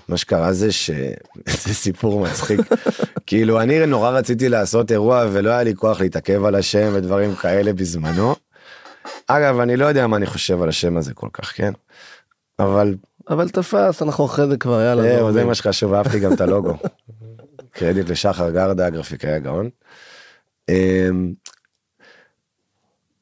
[0.07, 2.59] מה שקרה זה שזה סיפור מצחיק
[3.27, 7.73] כאילו אני נורא רציתי לעשות אירוע ולא היה לי כוח להתעכב על השם ודברים כאלה
[7.73, 8.35] בזמנו.
[9.27, 11.73] אגב אני לא יודע מה אני חושב על השם הזה כל כך כן
[12.59, 12.95] אבל
[13.29, 15.19] אבל תפס, אנחנו אחרי זה כבר, יאללה.
[15.19, 15.45] נו, זה.
[15.45, 16.73] מה שחשוב אהבתי גם את הלוגו.
[17.75, 19.69] קרדיט לשחר גרדה הגרפיקאי הגאון.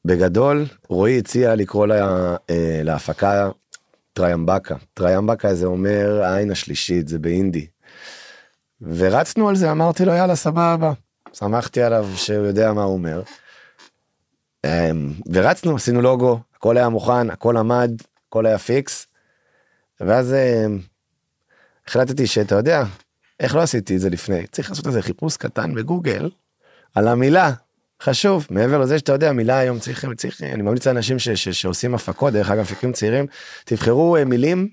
[0.04, 3.50] בגדול רועי הציע לקרוא לה, אה, להפקה
[4.12, 7.66] טריאמבקה טריאמבקה זה אומר העין השלישית זה באינדי.
[8.80, 10.92] ורצנו על זה אמרתי לו יאללה סבבה
[11.32, 13.22] שמחתי עליו שהוא יודע מה הוא אומר.
[14.64, 17.90] אמ, ורצנו עשינו לוגו הכל היה מוכן הכל עמד
[18.28, 19.06] הכל היה פיקס.
[20.00, 20.78] ואז אמ,
[21.86, 22.84] החלטתי שאתה יודע
[23.40, 26.30] איך לא עשיתי את זה לפני צריך לעשות איזה חיפוש קטן בגוגל
[26.94, 27.52] על המילה
[28.04, 31.94] חשוב מעבר לזה שאתה יודע מילה היום צריך צריך אני ממליץ לאנשים ש, ש, שעושים
[31.94, 33.26] הפקות דרך אגב מפיקים צעירים
[33.64, 34.68] תבחרו אה, מילים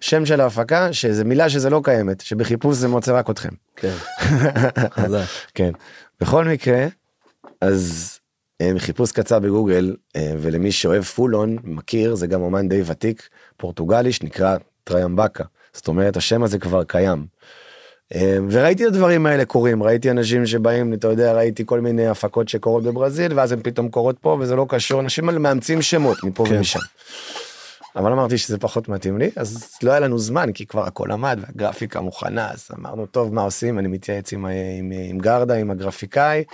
[0.00, 3.94] שם של ההפקה שזה מילה שזה לא קיימת שבחיפוש זה מוצא רק אתכם כן.
[5.00, 5.24] חזק.
[5.54, 5.70] כן
[6.20, 6.86] בכל מקרה
[7.60, 8.18] אז
[8.60, 14.12] אה, חיפוש קצר בגוגל אה, ולמי שאוהב פולון מכיר זה גם אומן די ותיק פורטוגלי
[14.12, 17.26] שנקרא טריאמבקה זאת אומרת השם הזה כבר קיים.
[18.14, 22.48] אה, וראיתי את הדברים האלה קורים ראיתי אנשים שבאים אתה יודע ראיתי כל מיני הפקות
[22.48, 26.56] שקורות בברזיל ואז הן פתאום קורות פה וזה לא קשור אנשים מאמצים שמות מפה כן.
[26.56, 26.80] ומשם.
[27.96, 31.38] אבל אמרתי שזה פחות מתאים לי אז לא היה לנו זמן כי כבר הכל עמד
[31.42, 34.46] והגרפיקה מוכנה אז אמרנו טוב מה עושים אני מתייעץ עם,
[34.78, 36.44] עם, עם גרדה עם הגרפיקאי.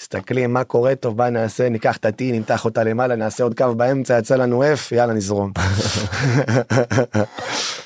[0.00, 3.74] מסתכלים מה קורה טוב בוא נעשה ניקח את ה-T נמתח אותה למעלה נעשה עוד קו
[3.74, 5.52] באמצע יצא לנו F יאללה נזרום.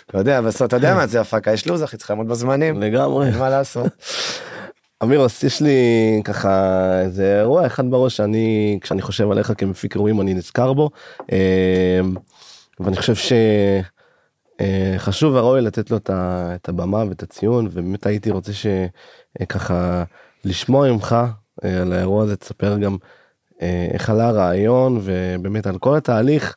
[0.06, 3.30] אתה יודע בסוף אתה יודע מה זה הפקה יש לו"ז אחי צריך לעמוד בזמנים לגמרי.
[3.30, 3.92] מה לעשות.
[5.02, 10.34] אמירוס, יש לי ככה איזה אירוע אחד בראש שאני, כשאני חושב עליך כמפיק אירועים אני
[10.34, 10.90] נזכר בו.
[11.32, 12.00] אה,
[12.80, 13.36] ואני חושב
[14.60, 20.04] שחשוב וראוי לתת לו את הבמה ואת הציון ובאמת הייתי רוצה שככה
[20.44, 21.26] לשמוע ממך אה,
[21.62, 22.96] על האירוע הזה תספר גם
[23.62, 26.56] אה, איך עלה הרעיון ובאמת על כל התהליך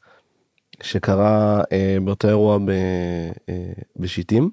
[0.82, 2.70] שקרה אה, באותו אירוע ב-
[3.50, 4.50] אה, בשיטים.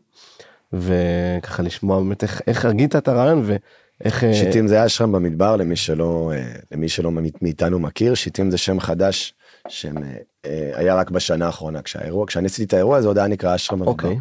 [0.72, 5.76] וככה לשמוע באמת איך, איך הגית את הרעיון ואיך אה, שיטים זה אשרם במדבר למי
[5.76, 7.10] שלא אה, למי שלא
[7.42, 9.34] מאיתנו מכיר שיטים זה שם חדש
[9.68, 13.92] שהיה רק בשנה האחרונה כשהאירוע כשאני עשיתי את האירוע הזה עוד היה נקרא אשרם במדבר.
[13.92, 14.18] אוקיי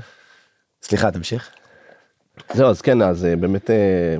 [0.83, 1.49] סליחה תמשיך.
[2.53, 4.15] זהו אז כן אז אה, באמת אה,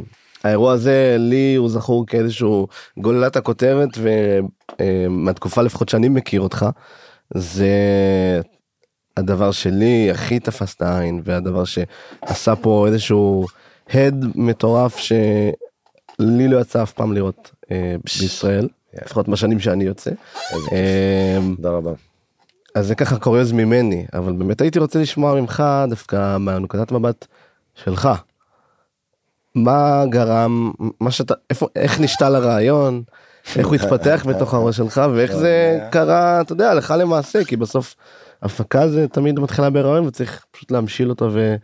[0.46, 3.90] האירוע הזה לי הוא זכור כאיזשהו גוללת הכותרת
[4.80, 6.66] ומהתקופה לפחות שאני מכיר אותך
[7.34, 7.70] זה
[9.18, 13.46] הדבר שלי הכי תפס את העין והדבר שעשה פה איזשהו
[13.90, 20.12] הד מטורף שלי לא יצא אף פעם לראות אה, בישראל לפחות בשנים שאני יוצא.
[20.72, 21.92] אה, תודה רבה.
[22.76, 27.28] אז זה ככה קוריוז ממני אבל באמת הייתי רוצה לשמוע ממך דווקא מהנקודת מבט
[27.76, 28.10] שלך.
[29.56, 33.04] מה גרם מה שאתה איפה איך נשתל הרעיון
[33.56, 37.96] איך הוא התפתח בתוך הראש שלך ואיך זה קרה אתה יודע הלכה למעשה כי בסוף
[38.42, 41.56] הפקה זה תמיד מתחילה ברעיון וצריך פשוט להמשיל אותו ו...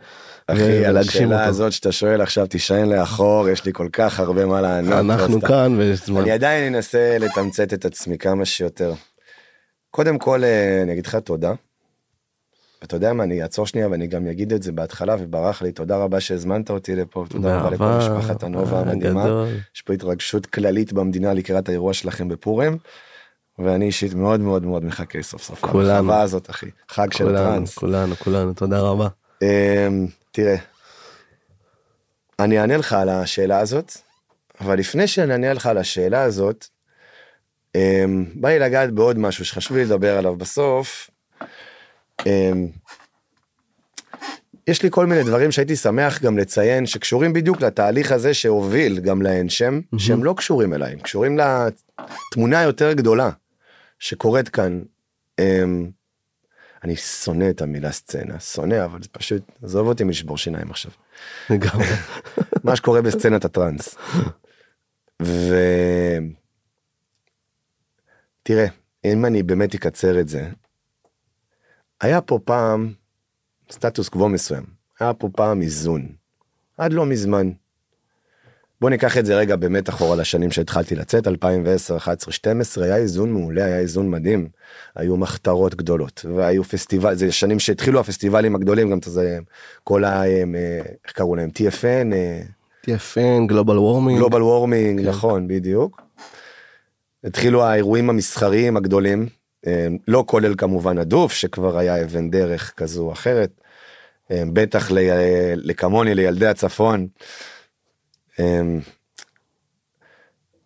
[0.46, 1.44] אחי על השאלה.
[1.44, 4.92] הזאת שאתה שואל עכשיו תישען לאחור יש לי כל כך הרבה מה לענות.
[4.92, 5.40] אנחנו.
[5.40, 6.20] כאן ויש זמן.
[6.20, 8.92] אני עדיין אנסה לתמצת את עצמי כמה שיותר.
[9.90, 11.52] קודם כל אה, אני אגיד לך תודה.
[12.84, 15.96] אתה יודע מה אני אעצור שנייה ואני גם אגיד את זה בהתחלה וברח לי תודה
[15.96, 19.22] רבה שהזמנת אותי לפה תודה רבה לכל משפחת הנובה המדהימה.
[19.22, 19.48] הגדול.
[19.74, 22.78] יש פה התרגשות כללית במדינה לקראת האירוע שלכם בפורים.
[23.58, 25.88] ואני אישית מאוד מאוד מאוד מחכה סוף סוף כולנו.
[25.88, 27.78] להרחבה הזאת אחי חג של הטראנס.
[27.78, 29.08] כולנו כולנו תודה רבה.
[29.42, 30.56] אמ, תראה,
[32.38, 33.92] אני אענה לך על השאלה הזאת,
[34.60, 36.66] אבל לפני שאני אענה לך על השאלה הזאת,
[37.74, 41.10] אמ, בא לי לגעת בעוד משהו שחשוב לי לדבר עליו בסוף.
[42.26, 42.68] אמ,
[44.66, 49.22] יש לי כל מיני דברים שהייתי שמח גם לציין שקשורים בדיוק לתהליך הזה שהוביל גם
[49.22, 53.30] לאנשם, שהם לא קשורים אליי, הם קשורים לתמונה היותר גדולה
[53.98, 54.82] שקורית כאן.
[55.38, 55.90] אמ,
[56.84, 60.92] אני שונא את המילה סצנה, שונא, אבל זה פשוט, עזוב אותי מלשבור שיניים עכשיו.
[61.50, 61.84] לגמרי.
[62.64, 63.94] מה שקורה בסצנת הטראנס.
[65.22, 65.54] ו...
[68.42, 68.66] תראה,
[69.04, 70.48] אם אני באמת אקצר את זה,
[72.02, 72.92] היה פה פעם
[73.70, 74.64] סטטוס קוו מסוים,
[75.00, 76.08] היה פה פעם איזון,
[76.78, 77.50] עד לא מזמן.
[78.80, 83.32] בוא ניקח את זה רגע באמת אחורה לשנים שהתחלתי לצאת, 2010, 11, 12, היה איזון
[83.32, 84.48] מעולה, היה איזון מדהים.
[84.96, 89.38] היו מחתרות גדולות, והיו פסטיבל, זה שנים שהתחילו הפסטיבלים הגדולים, גם זה,
[89.84, 90.24] כל ה...
[90.24, 90.42] אה,
[91.04, 91.50] איך קראו להם?
[91.58, 92.14] TFN,
[92.86, 94.18] TFN, גלובל וורמינג.
[94.18, 96.02] גלובל וורמינג, נכון, בדיוק.
[97.24, 99.28] התחילו האירועים המסחריים הגדולים,
[100.08, 103.50] לא כולל כמובן הדוף, שכבר היה אבן דרך כזו או אחרת.
[104.30, 104.98] אה, בטח ל-
[105.54, 107.06] לכמוני, לילדי הצפון.
[108.38, 108.80] אמ,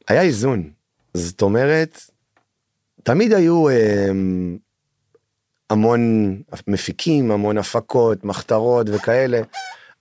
[0.09, 0.71] היה איזון,
[1.15, 2.01] זאת אומרת,
[3.03, 4.59] תמיד היו אמ,
[5.71, 6.35] המון
[6.67, 9.41] מפיקים, המון הפקות, מחתרות וכאלה,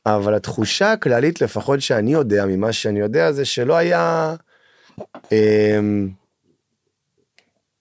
[0.06, 4.36] אבל התחושה הכללית, לפחות שאני יודע, ממה שאני יודע, זה שלא היה
[5.32, 6.10] אמ,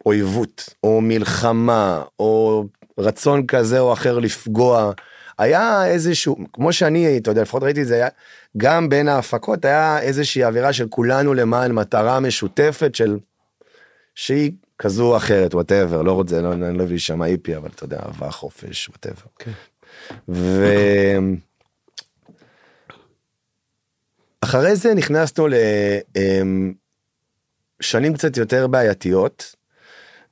[0.07, 2.65] אויבות, או מלחמה, או
[2.99, 4.93] רצון כזה או אחר לפגוע.
[5.39, 8.09] היה איזשהו, כמו שאני, אתה יודע, לפחות ראיתי את זה, היה,
[8.57, 13.19] גם בין ההפקות היה איזושהי אווירה של כולנו למען מטרה משותפת של,
[14.15, 17.85] שהיא כזו או אחרת, whatever, לא רוצה, לא, אני לא אוהב להישמע היפי, אבל אתה
[17.85, 19.27] יודע, אהבה, חופש, whatever.
[19.39, 19.51] כן.
[20.29, 20.67] ו...
[24.41, 25.49] אחרי זה נכנסנו
[27.81, 29.55] לשנים קצת יותר בעייתיות.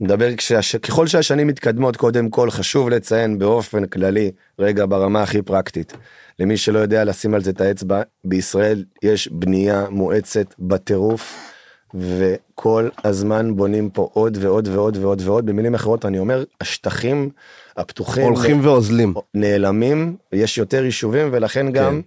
[0.02, 0.76] נדבר כשהש...
[0.76, 5.92] ככל שהשנים מתקדמות קודם כל חשוב לציין באופן כללי רגע ברמה הכי פרקטית.
[6.38, 11.50] למי שלא יודע לשים על זה את האצבע בישראל יש בנייה מואצת בטירוף
[11.94, 15.46] וכל הזמן בונים פה עוד ועוד ועוד ועוד ועוד.
[15.46, 17.30] במילים אחרות אני אומר השטחים
[17.76, 19.14] הפתוחים הולכים ואוזלים.
[19.34, 22.00] נעלמים יש יותר יישובים ולכן גם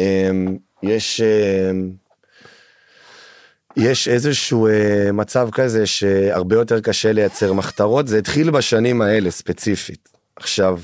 [0.00, 1.90] אמ, יש אמ,
[3.76, 8.08] יש איזשהו אה, מצב כזה שהרבה יותר קשה לייצר מחתרות.
[8.08, 10.08] זה התחיל בשנים האלה ספציפית.
[10.36, 10.80] עכשיו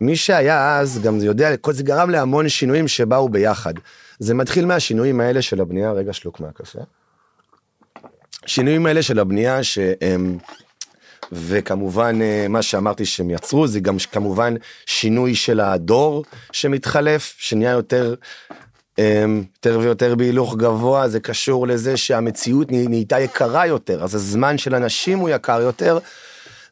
[0.00, 3.74] מי שהיה אז גם יודע זה גרם להמון שינויים שבאו ביחד.
[4.18, 6.78] זה מתחיל מהשינויים האלה של הבנייה רגע שלוק מהקפה.
[8.46, 10.38] שינויים האלה של הבנייה שהם
[11.32, 14.54] וכמובן אה, מה שאמרתי שהם יצרו זה גם כמובן
[14.86, 18.14] שינוי של הדור שמתחלף שנהיה יותר
[18.98, 24.74] יותר ויותר בהילוך גבוה זה קשור לזה שהמציאות נה- נהייתה יקרה יותר אז הזמן של
[24.74, 25.98] אנשים הוא יקר יותר.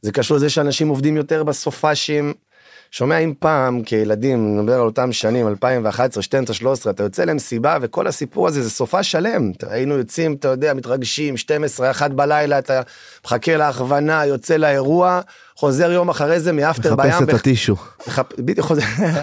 [0.03, 2.35] זה קשור לזה שאנשים עובדים יותר בסופאשים.
[2.91, 8.07] שומע אם פעם כילדים נדבר על אותם שנים 2011 12 13 אתה יוצא למסיבה וכל
[8.07, 12.81] הסיפור הזה זה סופה שלם היינו יוצאים אתה יודע מתרגשים 12 1 בלילה אתה
[13.25, 15.21] מחכה להכוונה יוצא לאירוע
[15.63, 17.09] חוזר יום אחרי זה מאפטר בים.
[17.09, 17.77] מחפש את הטישו.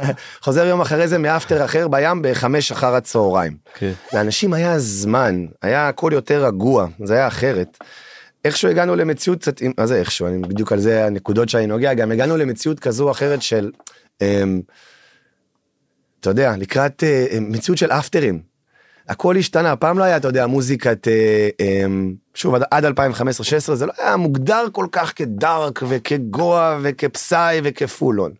[0.42, 3.58] חוזר, יום אחרי זה מאפטר אחר בים בחמש אחר הצהריים.
[3.74, 3.92] כן.
[4.14, 7.78] לאנשים היה זמן, היה הכל יותר רגוע, זה היה אחרת.
[8.46, 12.12] איכשהו הגענו למציאות קצת, מה זה איכשהו, אני בדיוק על זה הנקודות שאני נוגע, גם
[12.12, 13.72] הגענו למציאות כזו או אחרת של,
[14.22, 14.62] אמ,
[16.20, 18.49] אתה יודע, לקראת אה, מציאות של אפטרים.
[19.10, 23.86] הכל השתנה, פעם לא היה, אתה יודע, מוזיקת, אה, אמ, שוב, עד- עד 2015-16 זה
[23.86, 28.32] לא היה מוגדר כל כך כדארק וכגואה וכפסאי וכפולון.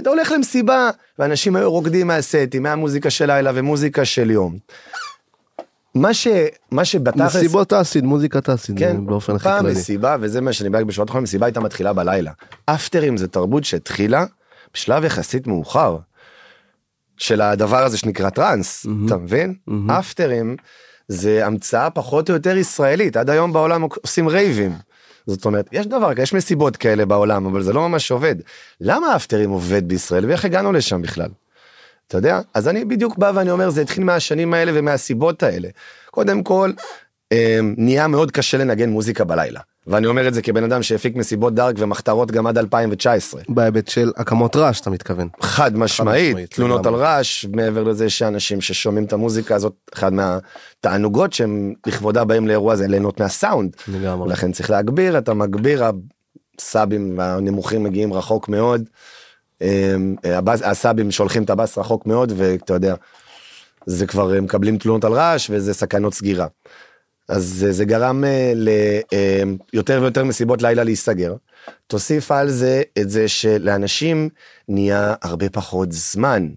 [0.00, 4.56] אתה הולך למסיבה ואנשים היו רוקדים מהסטים, מהמוזיקה של לילה ומוזיקה של יום.
[5.94, 6.28] מה ש...
[6.70, 7.36] מה שבתכלס...
[7.36, 9.74] מסיבות אסיד, מוזיקת אסיד, כן, באופן הכי פעם כללי.
[9.74, 12.32] מסיבה, וזה מה שאני בא בשעות האחרונות, מסיבה הייתה מתחילה בלילה.
[12.66, 14.24] אפטרים זה תרבות שהתחילה
[14.74, 15.96] בשלב יחסית מאוחר
[17.18, 19.54] של הדבר הזה שנקרא טראנס, אתה מבין?
[19.90, 20.56] אפטרים
[21.08, 24.72] זה המצאה פחות או יותר ישראלית, עד היום בעולם עושים רייבים.
[25.26, 28.34] זאת אומרת, יש דבר, יש מסיבות כאלה בעולם, אבל זה לא ממש עובד.
[28.80, 31.28] למה אפטרים עובד בישראל ואיך הגענו לשם בכלל?
[32.08, 32.40] אתה יודע?
[32.54, 35.68] אז אני בדיוק בא ואני אומר, זה התחיל מהשנים האלה ומהסיבות האלה.
[36.10, 36.72] קודם כל,
[37.76, 39.60] נהיה מאוד קשה לנגן מוזיקה בלילה.
[39.86, 43.42] ואני אומר את זה כבן אדם שהפיק מסיבות דארק ומחתרות גם עד 2019.
[43.48, 45.28] בהיבט של הקמות רעש אתה מתכוון.
[45.40, 47.06] חד משמעית, משמעית, תלונות על לגמרי.
[47.06, 52.86] רעש, מעבר לזה שאנשים ששומעים את המוזיקה הזאת, אחד מהתענוגות שהם לכבודה באים לאירוע זה
[52.88, 53.76] ליהנות מהסאונד.
[53.88, 54.30] לגמרי.
[54.30, 55.84] לכן צריך להגביר, אתה מגביר,
[56.58, 58.82] הסאבים הנמוכים מגיעים רחוק מאוד,
[59.62, 62.94] אמ, הסאבים שולחים את הבאס רחוק מאוד, ואתה יודע,
[63.86, 66.46] זה כבר מקבלים תלונות על רעש וזה סכנות סגירה.
[67.28, 68.52] אז זה, גרם אה,
[69.72, 71.34] ליותר ויותר מסיבות לילה להיסגר.
[71.86, 74.28] תוסיף על זה את זה שלאנשים
[74.68, 76.48] נהיה הרבה פחות זמן.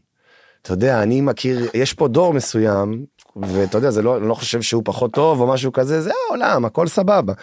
[0.62, 3.06] אתה יודע, אני מכיר, יש פה דור מסוים,
[3.36, 6.66] ואתה יודע, זה לא, אני לא חושב שהוא פחות טוב או משהו כזה, זה העולם,
[6.66, 7.34] הכל סבבה.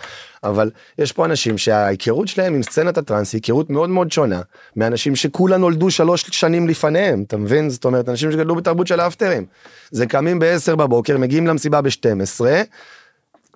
[0.45, 4.41] אבל יש פה אנשים שההיכרות שלהם עם סצנת הטראנס היא היכרות מאוד מאוד שונה
[4.77, 7.71] מאנשים שכולה נולדו שלוש שנים לפניהם, אתה מבין?
[7.71, 9.47] זאת אומרת, אנשים שגדלו בתרבות של האפטרים.
[9.91, 12.41] זה קמים ב-10 בבוקר, מגיעים למסיבה ב-12,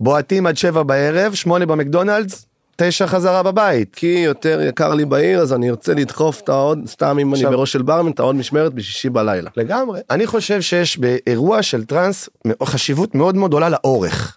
[0.00, 3.94] בועטים עד 7 בערב, 8 במקדונלדס, 9 תשע חזרה בבית.
[3.94, 7.50] כי יותר יקר לי בעיר אז אני ארצה לדחוף את העוד סתם אם אני עכשיו-
[7.50, 9.50] בראש של ברמן את העוד משמרת בשישי בלילה.
[9.56, 10.00] לגמרי.
[10.10, 12.28] אני חושב שיש באירוע של טראנס
[12.64, 14.36] חשיבות מאוד מאוד גדולה לאורך.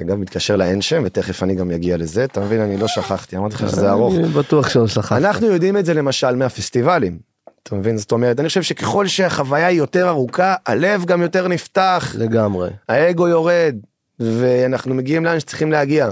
[0.00, 3.54] אגב מתקשר לאין שם ותכף אני גם אגיע לזה אתה מבין אני לא שכחתי אמרתי
[3.54, 4.14] לך שזה ארוך.
[4.14, 5.16] אני בטוח שלא שכחת.
[5.16, 7.18] אנחנו יודעים את זה למשל מהפסטיבלים.
[7.62, 12.14] אתה מבין זאת אומרת אני חושב שככל שהחוויה היא יותר ארוכה הלב גם יותר נפתח
[12.18, 12.70] לגמרי.
[12.88, 13.76] האגו יורד
[14.22, 16.08] ואנחנו מגיעים לאן שצריכים להגיע.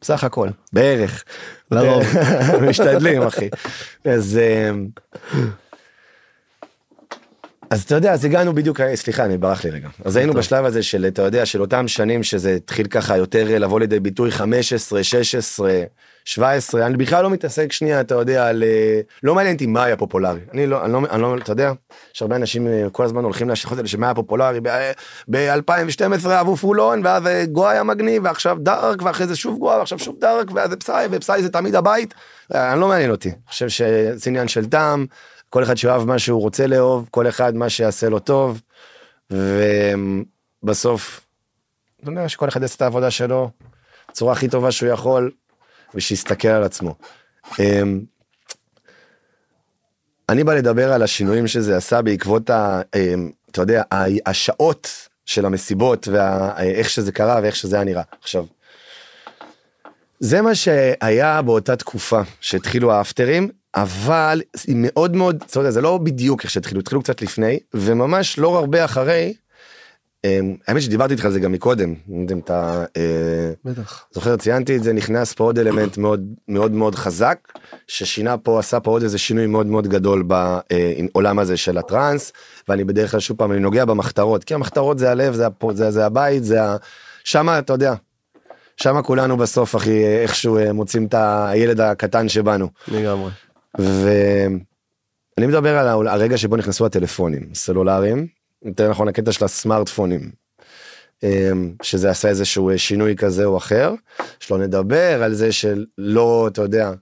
[0.00, 1.24] בסך הכל בערך.
[1.70, 2.04] לרוב.
[2.68, 3.48] משתדלים אחי.
[4.04, 4.88] אז אמ,
[7.74, 9.88] אז אתה יודע אז הגענו בדיוק סליחה אני ברח לי רגע.
[10.04, 13.80] אז היינו בשלב הזה של אתה יודע של אותם שנים שזה התחיל ככה יותר לבוא
[13.80, 15.72] לידי ביטוי 15 16
[16.24, 19.96] 17 אני בכלל לא מתעסק שנייה אתה יודע על אה, לא מעניין אותי מה היה
[19.96, 20.40] פופולרי.
[20.52, 21.72] אני לא אני לא אני לא אתה יודע
[22.14, 24.60] יש הרבה אנשים אה, כל הזמן הולכים להשלכות האלה שמה היה פופולרי.
[25.30, 29.98] ב-2012 אהבו פולון ואז אה, גואה היה מגניב ועכשיו דארק ואחרי זה שוב גואה ועכשיו
[29.98, 32.14] שוב דארק ואז פסאי ופסאי זה תמיד הבית.
[32.54, 33.28] אה, אני לא מעניין אותי.
[33.28, 35.06] אני חושב שזה עניין של טעם
[35.54, 38.60] כל אחד שאוהב מה שהוא רוצה לאהוב כל אחד מה שיעשה לו טוב
[40.62, 41.26] ובסוף.
[42.02, 43.50] אתה יודע שכל אחד יעשה את העבודה שלו
[44.10, 45.30] בצורה הכי טובה שהוא יכול
[45.94, 46.94] ושיסתכל על עצמו.
[47.60, 48.00] אמ,
[50.28, 52.80] אני בא לדבר על השינויים שזה עשה בעקבות ה...
[52.96, 53.82] אמ, אתה יודע,
[54.26, 58.02] השעות של המסיבות ואיך שזה קרה ואיך שזה היה נראה.
[58.20, 58.46] עכשיו,
[60.20, 65.98] זה מה שהיה באותה תקופה שהתחילו האפטרים, אבל היא מאוד מאוד, אתה יודע, זה לא
[65.98, 69.34] בדיוק איך שהתחילו, התחילו קצת לפני, וממש לא הרבה אחרי,
[70.24, 74.06] אמ, האמת שדיברתי איתך על זה גם מקודם, לא אם אתה אה, בטח.
[74.12, 77.38] זוכר ציינתי את זה נכנס פה עוד אלמנט מאוד מאוד מאוד חזק
[77.88, 82.32] ששינה פה עשה פה עוד איזה שינוי מאוד מאוד גדול בעולם הזה של הטראנס
[82.68, 85.90] ואני בדרך כלל שוב פעם אני נוגע במחתרות כי המחתרות זה הלב זה, הפו- זה,
[85.90, 86.76] זה הבית זה ה...
[87.24, 87.94] שמה אתה יודע.
[88.76, 92.68] שמה כולנו בסוף אחי איכשהו אה, מוצאים את הילד הקטן שבנו.
[92.88, 93.30] לגמרי.
[93.78, 98.26] ואני מדבר על הרגע שבו נכנסו הטלפונים הסלולריים
[98.64, 100.44] יותר נכון הקטע של הסמארטפונים.
[101.22, 103.94] אמ, שזה עשה איזשהו אה, שינוי כזה או אחר
[104.40, 106.92] שלא נדבר על זה שלא אתה יודע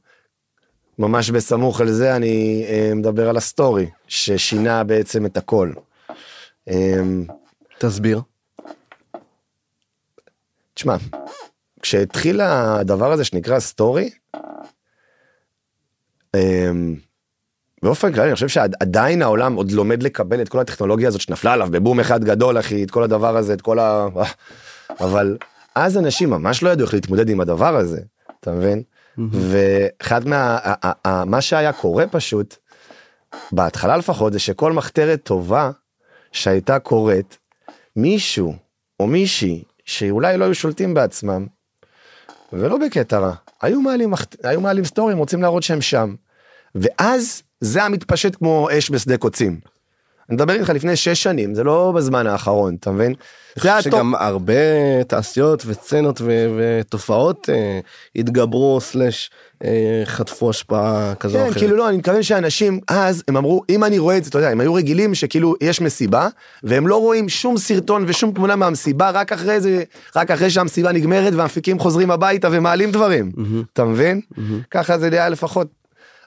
[0.99, 5.73] ממש בסמוך על זה אני אה, מדבר על הסטורי ששינה בעצם את הכל.
[6.69, 7.25] אמ,
[7.79, 8.21] תסביר.
[10.75, 10.97] תשמע
[11.83, 14.11] כשהתחיל הדבר הזה שנקרא סטורי.
[16.37, 16.95] אמ,
[17.83, 21.69] באופן כללי אני חושב שעדיין העולם עוד לומד לקבל את כל הטכנולוגיה הזאת שנפלה עליו
[21.71, 24.07] בבום אחד גדול אחי את כל הדבר הזה את כל ה...
[25.05, 25.37] אבל
[25.75, 28.01] אז אנשים ממש לא ידעו איך להתמודד עם הדבר הזה
[28.41, 28.83] אתה מבין?
[29.33, 30.59] ואחד מה
[31.27, 32.57] מה שהיה קורה פשוט
[33.53, 35.71] בהתחלה לפחות זה שכל מחתרת טובה
[36.33, 37.39] שהייתה קורית
[37.97, 38.55] מישהו
[39.01, 41.47] או מישהי שאולי לא היו שולטים בעצמם
[42.53, 46.15] ולא בקטע רע היו מעלים היו מעלים סטורים רוצים להראות שהם שם
[46.75, 49.61] ואז זה היה מתפשט כמו אש בשדה קוצים.
[50.29, 53.15] אני מדבר איתך לפני שש שנים זה לא בזמן האחרון אתה מבין?
[53.57, 53.93] זה היה טוב.
[53.93, 57.81] שגם הרבה תעשיות וסצנות ו- ותופעות אה,
[58.17, 59.31] התגברו סלאש
[60.05, 61.59] חטפו השפעה כזו או כן, אחרת.
[61.59, 64.49] כאילו לא, אני מתכוון שאנשים אז הם אמרו אם אני רואה את זה, אתה יודע,
[64.51, 66.29] הם היו רגילים שכאילו יש מסיבה
[66.63, 69.83] והם לא רואים שום סרטון ושום תמונה מהמסיבה רק אחרי זה,
[70.17, 73.33] רק אחרי שהמסיבה נגמרת והמפיקים חוזרים הביתה ומעלים דברים,
[73.73, 74.21] אתה מבין?
[74.71, 75.83] ככה זה היה לפחות.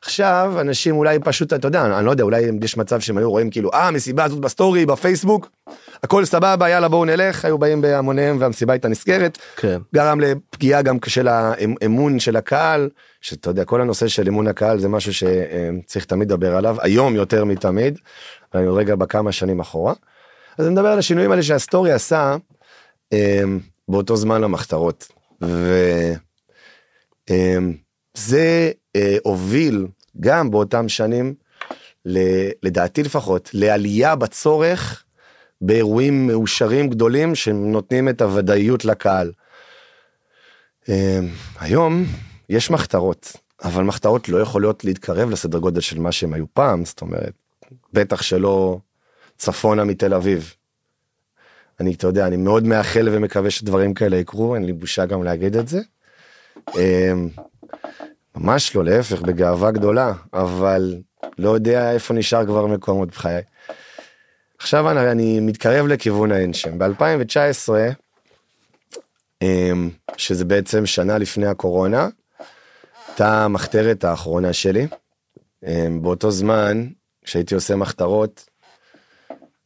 [0.06, 3.50] עכשיו אנשים אולי פשוט אתה יודע אני לא יודע אולי יש מצב שהם היו רואים
[3.50, 5.50] כאילו אה המסיבה הזאת בסטורי בפייסבוק
[6.04, 9.80] הכל סבבה יאללה בואו נלך היו באים בהמוניהם והמסיבה הייתה נסגרת כן.
[9.96, 12.90] גרם לפגיעה גם של האמון של הקהל
[13.26, 17.46] שאתה יודע כל הנושא של אמון הקהל זה משהו שצריך תמיד לדבר עליו היום יותר
[17.46, 18.00] מתמיד.
[18.54, 19.94] אני עוד רגע בכמה שנים אחורה.
[20.58, 22.36] אז אני מדבר על השינויים האלה שהסטורי עשה
[23.12, 25.08] אמ, באותו זמן למחתרות.
[25.42, 26.18] וזה
[28.96, 29.88] אה, הוביל
[30.20, 31.34] גם באותם שנים
[32.06, 35.04] ל- לדעתי לפחות לעלייה בצורך
[35.62, 39.32] באירועים מאושרים גדולים שנותנים את הוודאיות לקהל.
[40.90, 41.20] אה,
[41.60, 42.06] היום
[42.50, 43.34] יש מחתרות
[43.64, 47.34] אבל מחתרות לא יכולות להתקרב לסדר גודל של מה שהם היו פעם זאת אומרת
[47.94, 48.80] בטח שלא
[49.38, 50.54] צפונה מתל אביב.
[51.80, 55.56] אני אתה יודע אני מאוד מאחל ומקווה שדברים כאלה יקרו אין לי בושה גם להגיד
[55.56, 55.80] את זה.
[56.78, 57.14] אה,
[58.36, 60.96] ממש לא להפך בגאווה גדולה אבל
[61.38, 63.42] לא יודע איפה נשאר כבר מקומות בחיי.
[64.60, 67.70] עכשיו אני, אני מתקרב לכיוון האין שם ב2019
[69.42, 72.08] אמ, שזה בעצם שנה לפני הקורונה.
[73.16, 74.88] הייתה המחתרת האחרונה שלי.
[75.68, 76.88] אמ, באותו זמן
[77.24, 78.46] כשהייתי עושה מחתרות.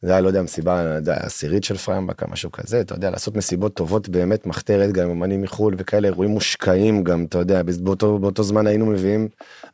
[0.02, 3.74] זה היה, לא יודע, מסיבה, לא עשירית של פריימבקה, משהו כזה, אתה יודע, לעשות מסיבות
[3.74, 8.42] טובות באמת, מחתרת, גם עם אמנים מחו"ל וכאלה, אירועים מושקעים גם, אתה יודע, באותו, באותו
[8.42, 9.28] זמן היינו מביאים,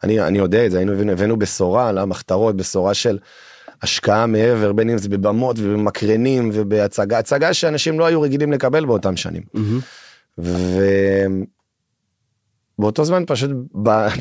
[0.04, 3.18] אני, אני יודע את זה, היינו מביאים, הבאנו בשורה למחתרות, בשורה של
[3.82, 9.16] השקעה מעבר, בין אם זה בבמות ובמקרנים ובהצגה, הצגה שאנשים לא היו רגילים לקבל באותם
[9.16, 9.42] שנים.
[12.78, 13.50] ובאותו זמן פשוט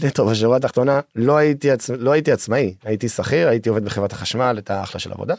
[0.04, 1.90] נטו בשורה התחתונה לא הייתי עצ...
[1.90, 5.36] לא הייתי עצמאי הייתי שכיר הייתי עובד בחברת החשמל את האחלה של עבודה.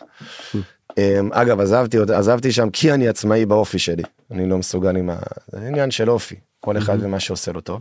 [0.99, 5.17] אמ, אגב עזבתי עזבתי שם כי אני עצמאי באופי שלי אני לא מסוגל עם ה...
[5.53, 7.81] זה עניין של אופי כל אחד ומה שעושה לו טוב.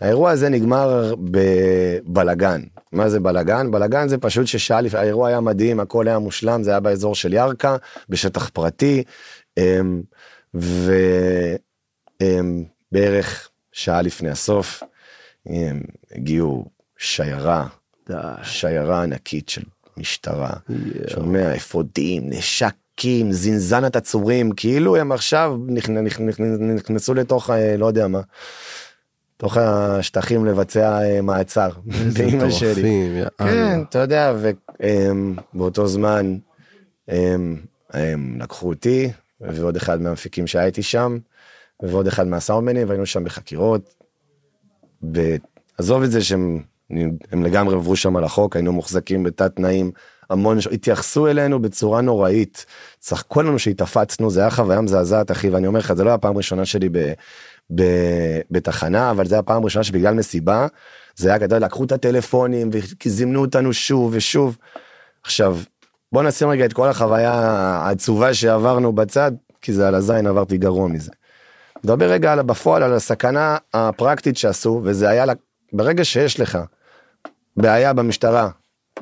[0.00, 2.62] האירוע הזה נגמר בבלגן
[2.92, 6.70] מה זה בלגן בלגן זה פשוט ששעה לפני האירוע היה מדהים הכל היה מושלם זה
[6.70, 7.76] היה באזור של ירכא
[8.08, 9.02] בשטח פרטי.
[9.58, 10.02] אמ,
[12.90, 14.82] ובערך שעה לפני הסוף
[15.46, 15.80] הם
[16.12, 16.66] הגיעו
[16.98, 17.66] שיירה
[18.42, 19.62] שיירה ענקית של
[19.96, 20.50] משטרה
[21.08, 25.58] שומע אפודים נשקים זינזנת עצורים כאילו הם עכשיו
[26.60, 28.20] נכנסו לתוך לא יודע מה.
[29.42, 31.70] תוך השטחים לבצע אה, מעצר.
[32.18, 33.22] באמא שלי.
[33.38, 34.34] כן, אתה יודע,
[35.54, 36.36] ובאותו זמן
[37.90, 39.10] הם לקחו אותי
[39.40, 41.18] ועוד אחד מהמפיקים שהייתי שם
[41.82, 43.94] ועוד אחד מהסאונדמנים והיינו שם בחקירות.
[45.78, 46.62] עזוב את זה שהם
[47.32, 49.90] הם לגמרי עברו שם על החוק היינו מוחזקים בתת תנאים
[50.30, 52.66] המון התייחסו אלינו בצורה נוראית
[52.98, 56.64] צחקו לנו שהתאפצנו זה היה חוויה מזעזעת אחי ואני אומר לך זה לא הפעם הראשונה
[56.64, 57.12] שלי ב,
[57.74, 57.82] ב,
[58.50, 60.66] בתחנה אבל זה הפעם הראשונה שבגלל מסיבה
[61.16, 62.70] זה היה גדול לקחו את הטלפונים
[63.06, 64.58] וזימנו אותנו שוב ושוב.
[65.24, 65.58] עכשיו
[66.12, 70.88] בוא נשים רגע את כל החוויה העצובה שעברנו בצד כי זה על הזין עברתי גרוע
[70.88, 71.12] מזה.
[71.84, 75.24] נדבר רגע על בפועל על הסכנה הפרקטית שעשו וזה היה
[75.72, 76.58] ברגע שיש לך
[77.56, 78.50] בעיה במשטרה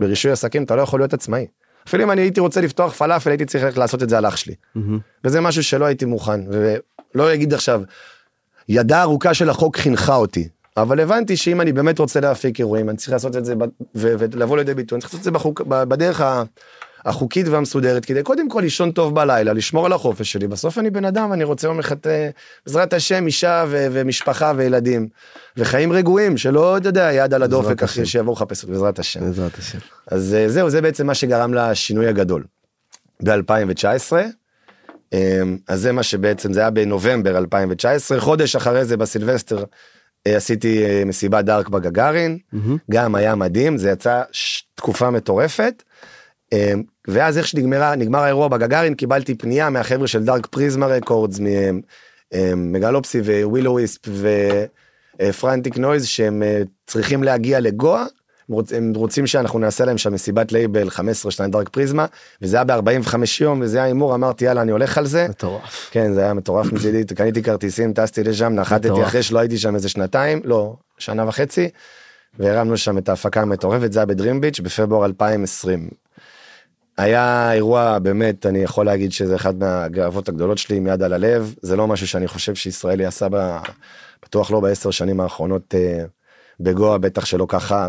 [0.00, 1.46] ברישוי עסקים אתה לא יכול להיות עצמאי.
[1.88, 4.54] אפילו אם אני הייתי רוצה לפתוח פלאפל הייתי צריך לעשות את זה על אח שלי.
[4.76, 4.80] Mm-hmm.
[5.24, 7.82] וזה משהו שלא הייתי מוכן ולא אגיד עכשיו
[8.68, 12.96] ידה ארוכה של החוק חינכה אותי אבל הבנתי שאם אני באמת רוצה להפיק אירועים אני
[12.96, 13.54] צריך לעשות את זה
[13.94, 16.20] ולבוא לידי ביטוי אני צריך לעשות את זה בחוק, בדרך
[17.04, 21.04] החוקית והמסודרת כדי קודם כל לישון טוב בלילה לשמור על החופש שלי בסוף אני בן
[21.04, 21.96] אדם אני רוצה יום אחד
[22.66, 25.08] בעזרת השם אישה ו- ומשפחה וילדים
[25.56, 29.20] וחיים רגועים שלא אתה יודע יד על הדופק אחרי שיבואו לחפש אותי בעזרת השם.
[29.20, 29.78] בעזרת השם.
[30.06, 32.44] אז אה, זהו זה בעצם מה שגרם לשינוי הגדול.
[33.24, 34.12] ב-2019
[35.12, 39.64] אמ, אז זה מה שבעצם זה היה בנובמבר 2019 חודש אחרי זה בסילבסטר
[40.26, 42.58] אה, עשיתי אה, מסיבת dark בגגארין mm-hmm.
[42.90, 44.22] גם היה מדהים זה יצא
[44.74, 45.82] תקופה מטורפת.
[46.52, 51.40] אמ, ואז איך שנגמרה נגמר האירוע בגגארין קיבלתי פנייה מהחבר'ה של דארק פריזמה רקורדס
[52.56, 54.00] מגלופסי ווילו וויספ
[55.22, 58.04] ופרנטיק נויז שהם אה, צריכים להגיע לגואה.
[58.76, 62.06] הם רוצים שאנחנו נעשה להם שם מסיבת לייבל 15 שנים Dark Prisma
[62.42, 65.26] וזה היה ב-45 יום וזה היה הימור אמרתי יאללה אני הולך על זה.
[65.28, 65.88] מטורף.
[65.90, 69.88] כן זה היה מטורף מצידי קניתי כרטיסים טסתי לשם נחתתי אחרי שלא הייתי שם איזה
[69.88, 71.68] שנתיים לא שנה וחצי.
[72.38, 75.88] והרמנו שם את ההפקה המטורפת זה היה בדרים ביץ' בפברואר 2020
[77.00, 81.54] היה אירוע באמת אני יכול להגיד שזה אחד מהגאוות הגדולות שלי עם יד על הלב.
[81.62, 83.26] זה לא משהו שאני חושב שישראלי עשה
[84.24, 86.04] בטוח לא בעשר שנים האחרונות אה,
[86.60, 87.88] בגואה בטח שלא ככה.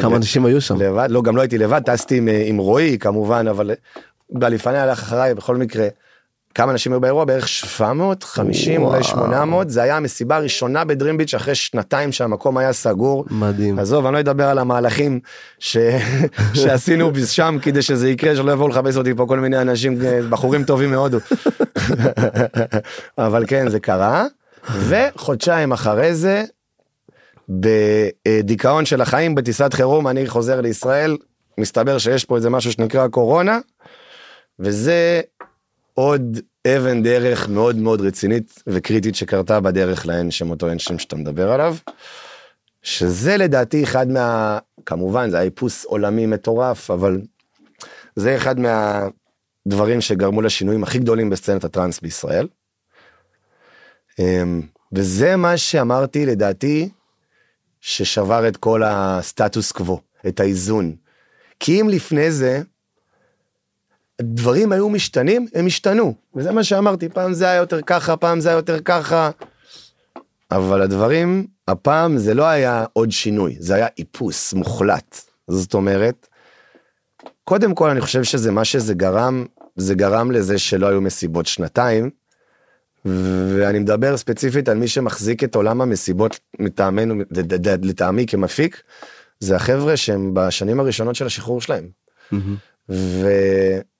[0.00, 0.80] כמה אנשים היו שם?
[0.80, 1.06] לבד?
[1.10, 3.70] לא גם לא הייתי לבד טסתי עם, עם רועי כמובן אבל
[4.30, 5.88] בלפני הלך אחריי בכל מקרה
[6.56, 7.24] כמה אנשים היו באירוע?
[7.24, 13.24] בערך 750 אולי 800 זה היה המסיבה הראשונה בדרים ביץ' אחרי שנתיים שהמקום היה סגור.
[13.30, 13.78] מדהים.
[13.78, 15.20] עזוב אני לא אדבר על המהלכים
[15.58, 15.76] ש...
[16.54, 19.98] שעשינו שם כדי שזה יקרה שלא יבואו לחפש אותי פה כל מיני אנשים
[20.30, 21.18] בחורים טובים מהודו.
[23.18, 24.26] אבל כן זה קרה.
[24.70, 26.44] וחודשיים אחרי זה
[27.48, 31.16] בדיכאון של החיים בטיסת חירום אני חוזר לישראל.
[31.58, 33.58] מסתבר שיש פה איזה משהו שנקרא קורונה
[34.58, 35.20] וזה
[35.98, 41.16] עוד אבן דרך מאוד מאוד רצינית וקריטית שקרתה בדרך לאין שם אותו אין שם שאתה
[41.16, 41.76] מדבר עליו.
[42.82, 44.58] שזה לדעתי אחד מה...
[44.86, 47.20] כמובן זה היה איפוס עולמי מטורף אבל
[48.16, 52.48] זה אחד מהדברים שגרמו לשינויים הכי גדולים בסצנת הטראנס בישראל.
[54.18, 56.88] אמ, וזה מה שאמרתי לדעתי
[57.80, 60.96] ששבר את כל הסטטוס קוו את האיזון.
[61.60, 62.62] כי אם לפני זה
[64.22, 66.14] דברים היו משתנים, הם השתנו.
[66.34, 69.30] וזה מה שאמרתי, פעם זה היה יותר ככה, פעם זה היה יותר ככה.
[70.50, 75.20] אבל הדברים, הפעם זה לא היה עוד שינוי, זה היה איפוס מוחלט.
[75.48, 76.28] זאת אומרת,
[77.44, 79.44] קודם כל אני חושב שזה מה שזה גרם,
[79.76, 82.10] זה גרם לזה שלא היו מסיבות שנתיים.
[83.04, 87.14] ואני מדבר ספציפית על מי שמחזיק את עולם המסיבות מטעמנו,
[87.82, 88.82] לטעמי כמפיק,
[89.40, 91.88] זה החבר'ה שהם בשנים הראשונות של השחרור שלהם.
[92.32, 92.92] Mm-hmm.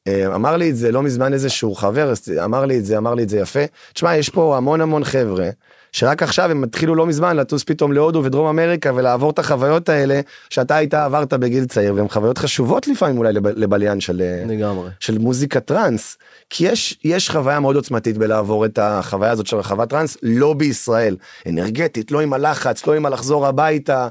[0.09, 2.13] אה, אמר לי את זה לא מזמן איזשהו חבר,
[2.45, 3.61] אמר לי את זה, אמר לי את זה יפה.
[3.93, 5.49] תשמע, יש פה המון המון חבר'ה,
[5.93, 10.21] שרק עכשיו הם התחילו לא מזמן לטוס פתאום להודו ודרום אמריקה ולעבור את החוויות האלה
[10.51, 14.91] שאתה היית עברת בגיל צעיר, והן חוויות חשובות לפעמים אולי לב- לבליין של, אה, לגמרי.
[15.01, 16.17] של מוזיקה טראנס,
[16.51, 21.17] כי יש, יש חוויה מאוד עוצמתית בלעבור את החוויה הזאת של רחבת טראנס, לא בישראל,
[21.49, 24.09] אנרגטית, לא עם הלחץ, לא עם הלחזור הביתה,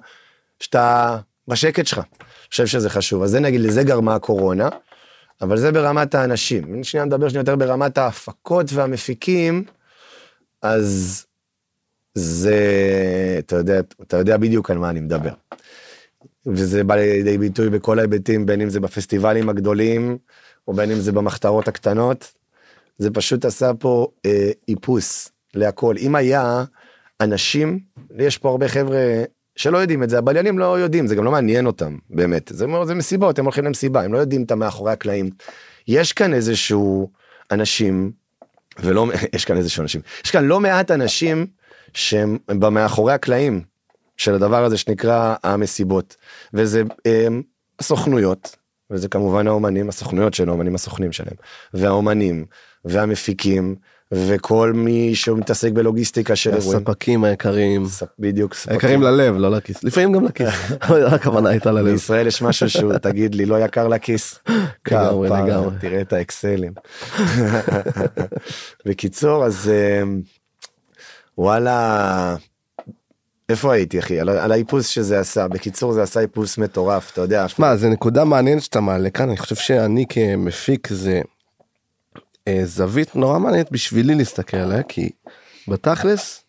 [0.59, 1.17] שאתה
[1.47, 1.97] בשקט שלך.
[1.97, 2.05] אני
[2.49, 4.69] חושב שזה חשוב, אז זה נגיד, לזה גרמה הקורונה,
[5.41, 6.75] אבל זה ברמת האנשים.
[6.75, 9.63] אם שנייה נדבר שנייה יותר ברמת ההפקות והמפיקים,
[10.61, 11.25] אז
[12.15, 12.55] זה,
[13.39, 15.33] אתה יודע, אתה יודע בדיוק על מה אני מדבר.
[16.45, 20.17] וזה בא לידי ביטוי בכל ההיבטים, בין אם זה בפסטיבלים הגדולים,
[20.67, 22.33] או בין אם זה במחתרות הקטנות.
[22.97, 25.95] זה פשוט עשה פה אה, איפוס להכל.
[25.97, 26.63] אם היה
[27.21, 27.79] אנשים,
[28.17, 29.23] יש פה הרבה חבר'ה
[29.55, 32.51] שלא יודעים את זה, הבליינים לא יודעים, זה גם לא מעניין אותם, באמת.
[32.53, 35.29] זה, זה מסיבות, הם הולכים למסיבה, הם לא יודעים את המאחורי הקלעים.
[35.87, 37.11] יש כאן איזשהו
[37.51, 38.11] אנשים,
[38.79, 41.47] ולא, יש כאן איזשהו אנשים, יש כאן לא מעט אנשים
[41.93, 43.61] שהם במאחורי הקלעים
[44.17, 46.15] של הדבר הזה שנקרא המסיבות,
[46.53, 47.41] וזה הם,
[47.79, 48.55] הסוכנויות,
[48.91, 51.35] וזה כמובן האומנים, הסוכנויות של האומנים, הסוכנים שלהם,
[51.73, 52.45] והאומנים,
[52.85, 53.75] והמפיקים,
[54.11, 56.79] וכל מי שמתעסק בלוגיסטיקה של אירועים.
[56.79, 57.85] הספקים היקרים.
[58.19, 58.73] בדיוק, ספקים.
[58.73, 59.83] היקרים ללב, לא לכיס.
[59.83, 60.49] לפעמים גם לכיס.
[61.15, 61.91] הכוונה הייתה ללב.
[61.91, 64.39] בישראל יש משהו שהוא, תגיד לי, לא יקר לכיס.
[64.87, 65.75] לגמרי, לגמרי.
[65.79, 66.73] תראה את האקסלים.
[68.85, 69.71] בקיצור, אז
[70.03, 70.21] אמ,
[71.37, 72.35] וואלה,
[73.49, 74.19] איפה הייתי אחי?
[74.19, 75.47] על, האיפוס שזה עשה.
[75.47, 77.45] בקיצור, זה עשה איפוס מטורף, אתה יודע.
[77.57, 81.21] מה זה נקודה מעניינת שאתה מעלה כאן אני חושב שאני כמפיק זה
[82.63, 85.09] זווית נורא מעניינת בשבילי להסתכל עליה כי
[85.67, 86.43] בתכלס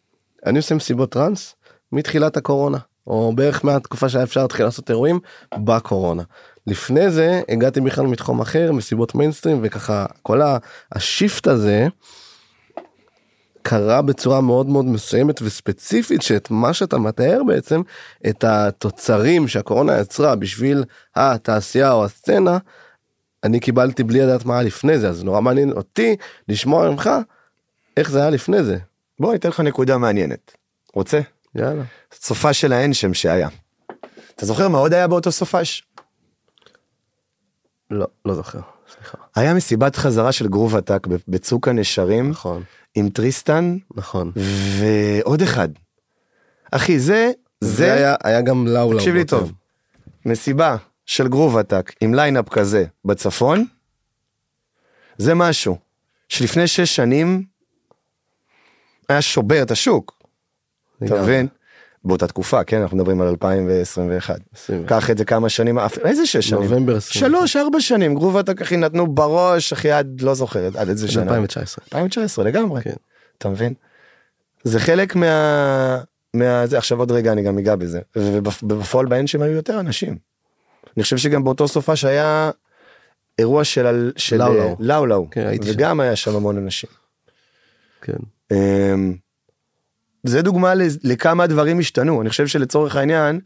[0.46, 1.54] אני עושה מסיבות טראנס
[1.92, 5.20] מתחילת הקורונה או בערך מהתקופה שהיה אפשר להתחיל לעשות אירועים
[5.54, 6.22] בקורונה.
[6.66, 10.40] לפני זה הגעתי בכלל מתחום אחר מסיבות מיינסטרים וככה כל
[10.92, 11.88] השיפט הזה
[13.62, 17.82] קרה בצורה מאוד מאוד מסוימת וספציפית שאת מה שאתה מתאר בעצם
[18.28, 20.84] את התוצרים שהקורונה יצרה בשביל
[21.16, 22.58] התעשייה או הסצנה
[23.44, 26.16] אני קיבלתי בלי לדעת מה היה לפני זה אז נורא מעניין אותי
[26.48, 27.10] לשמוע ממך
[27.96, 28.78] איך זה היה לפני זה.
[29.20, 30.56] בוא, אני אתן לך נקודה מעניינת.
[30.94, 31.20] רוצה?
[31.54, 31.82] יאללה.
[32.14, 33.48] סופה של האנשם שהיה.
[34.34, 35.82] אתה זוכר מה עוד היה באותו סופש?
[37.90, 38.60] לא לא זוכר
[38.94, 39.18] סליחה.
[39.36, 42.62] היה מסיבת חזרה של Groove Attack בצוק הנשרים נכון
[42.94, 44.32] עם טריסטן נכון.
[44.78, 45.68] ועוד אחד.
[46.72, 47.30] אחי זה
[47.60, 48.98] זה היה היה גם לאו לאו.
[48.98, 49.52] תקשיב לי טוב.
[50.26, 50.76] מסיבה
[51.06, 53.64] של Groove Attack עם lineup כזה בצפון.
[55.18, 55.78] זה משהו
[56.28, 57.44] שלפני שש שנים
[59.08, 60.16] היה שובר את השוק.
[61.04, 61.22] אתה.
[61.22, 61.48] מבין?
[62.04, 64.38] באותה תקופה כן אנחנו מדברים על 2021.
[64.54, 64.88] 21.
[64.88, 66.62] קח את זה כמה שנים איזה שש שנים?
[66.62, 67.20] נובמבר 20.
[67.20, 71.22] שלוש ארבע שנים גרוב עתק אחי נתנו בראש אחי עד לא זוכר עד איזה שנה.
[71.22, 71.84] 2019.
[71.84, 72.82] 2019 לגמרי.
[72.82, 72.94] כן.
[73.38, 73.74] אתה מבין?
[74.64, 76.00] זה חלק מה...
[76.34, 76.66] מה...
[76.66, 78.00] זה עכשיו עוד רגע אני גם אגע בזה.
[78.16, 80.16] ובפועל בהן שהם היו יותר אנשים.
[80.96, 82.50] אני חושב שגם באותו סופה שהיה
[83.38, 84.76] אירוע של, לאו אה, לאו.
[84.80, 85.30] לאו לאו.
[85.30, 85.72] כן, הייתי שם.
[85.72, 86.90] וגם היה שם המון אנשים.
[88.02, 88.16] כן.
[88.52, 89.14] אמ,
[90.24, 90.72] זה דוגמה
[91.04, 93.40] לכמה דברים השתנו אני חושב שלצורך העניין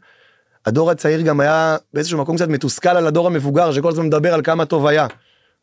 [0.65, 4.41] הדור הצעיר גם היה באיזשהו מקום קצת מתוסכל על הדור המבוגר שכל הזמן מדבר על
[4.41, 5.07] כמה טוב היה.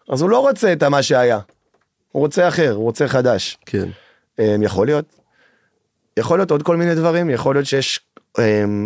[0.08, 1.38] אז הוא לא רוצה את מה שהיה.
[2.12, 3.58] הוא רוצה אחר הוא רוצה חדש.
[3.66, 3.88] כן.
[4.38, 5.04] אמ, יכול להיות.
[6.16, 8.00] יכול להיות עוד כל מיני דברים יכול להיות שיש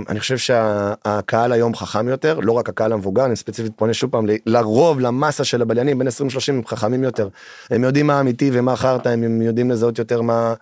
[0.09, 4.27] אני חושב שהקהל היום חכם יותר לא רק הקהל המבוגר אני ספציפית פונה שוב פעם
[4.47, 7.29] לרוב למסה של הבליינים בין 20 30 הם חכמים יותר
[7.71, 10.55] הם יודעים מה אמיתי ומה חרטא הם, יודעים לזהות יותר מה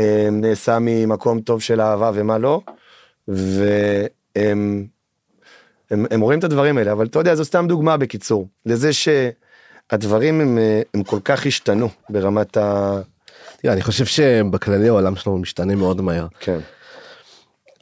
[0.00, 0.04] אמ,
[0.40, 2.60] נעשה ממקום טוב של אהבה ומה לא.
[3.28, 4.86] והם
[5.90, 10.40] הם, הם רואים את הדברים האלה אבל אתה יודע זו סתם דוגמה בקיצור לזה שהדברים
[10.40, 10.58] הם,
[10.94, 12.96] הם כל כך השתנו ברמת ה...
[13.56, 16.26] תראה, אני חושב שבכללי העולם שלנו משתנה מאוד מהר.
[16.40, 16.58] כן.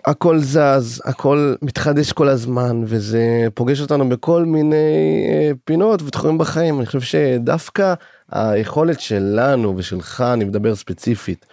[0.05, 4.77] הכל זז, הכל מתחדש כל הזמן, וזה פוגש אותנו בכל מיני
[5.29, 6.79] אה, פינות ותחומים בחיים.
[6.79, 7.95] אני חושב שדווקא
[8.31, 11.47] היכולת שלנו ושלך, אני מדבר ספציפית,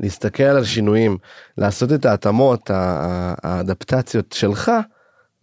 [0.00, 1.18] להסתכל על השינויים,
[1.58, 2.70] לעשות את ההתאמות,
[3.42, 4.72] האדפטציות שלך,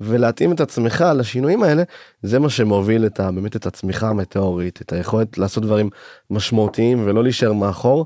[0.01, 1.83] ולהתאים את עצמך לשינויים האלה,
[2.23, 5.89] זה מה שמוביל את ה, באמת את הצמיחה המטאורית, את היכולת לעשות דברים
[6.29, 8.05] משמעותיים ולא להישאר מאחור.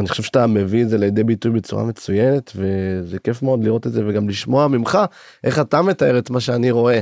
[0.00, 3.92] אני חושב שאתה מביא את זה לידי ביטוי בצורה מצוינת וזה כיף מאוד לראות את
[3.92, 4.98] זה וגם לשמוע ממך
[5.44, 7.00] איך אתה מתאר את מה שאני רואה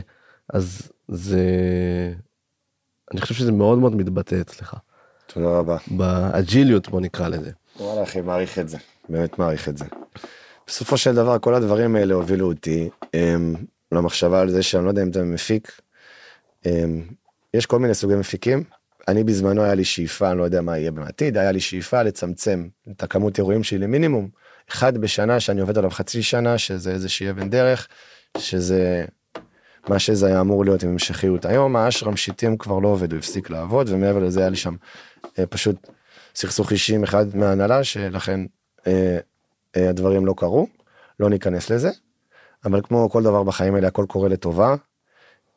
[0.53, 1.41] אז זה
[3.13, 4.77] אני חושב שזה מאוד מאוד מתבטא אצלך
[5.27, 5.77] תודה רבה.
[5.87, 7.51] באג'יליות בוא נקרא לזה.
[7.81, 8.79] וואלה אחי מעריך את זה
[9.09, 9.85] באמת מעריך את זה.
[10.67, 13.55] בסופו של דבר כל הדברים האלה הובילו אותי הם,
[13.93, 15.81] למחשבה על זה שאני לא יודע אם אתה מפיק.
[16.65, 17.09] הם,
[17.55, 18.65] יש כל מיני סוגי מפיקים.
[19.09, 22.69] אני בזמנו היה לי שאיפה, אני לא יודע מה יהיה בעתיד, היה לי שאיפה לצמצם
[22.91, 24.29] את הכמות אירועים שלי למינימום.
[24.71, 27.89] אחד בשנה שאני עובד עליו חצי שנה, שזה איזושהי אבן דרך,
[28.39, 29.05] שזה
[29.89, 31.45] מה שזה היה אמור להיות עם המשכיות.
[31.45, 34.75] היום האשרם שיטים כבר לא עובד, הוא הפסיק לעבוד, ומעבר לזה היה לי שם
[35.39, 35.89] אה, פשוט
[36.35, 38.41] סכסוך אישי עם אחד מההנהלה, שלכן
[38.87, 39.19] אה,
[39.77, 40.67] אה, הדברים לא קרו,
[41.21, 41.91] לא ניכנס לזה.
[42.65, 44.75] אבל כמו כל דבר בחיים האלה, הכל קורה לטובה.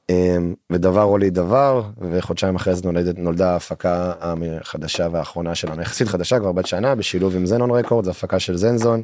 [0.09, 0.37] אה,
[0.69, 6.51] ודבר הוליד דבר, וחודשיים אחרי זה נולד, נולדה ההפקה החדשה והאחרונה שלנו, יחסית חדשה, כבר
[6.51, 9.03] בת שנה, בשילוב עם זנון רקורד, זו הפקה של זנזון.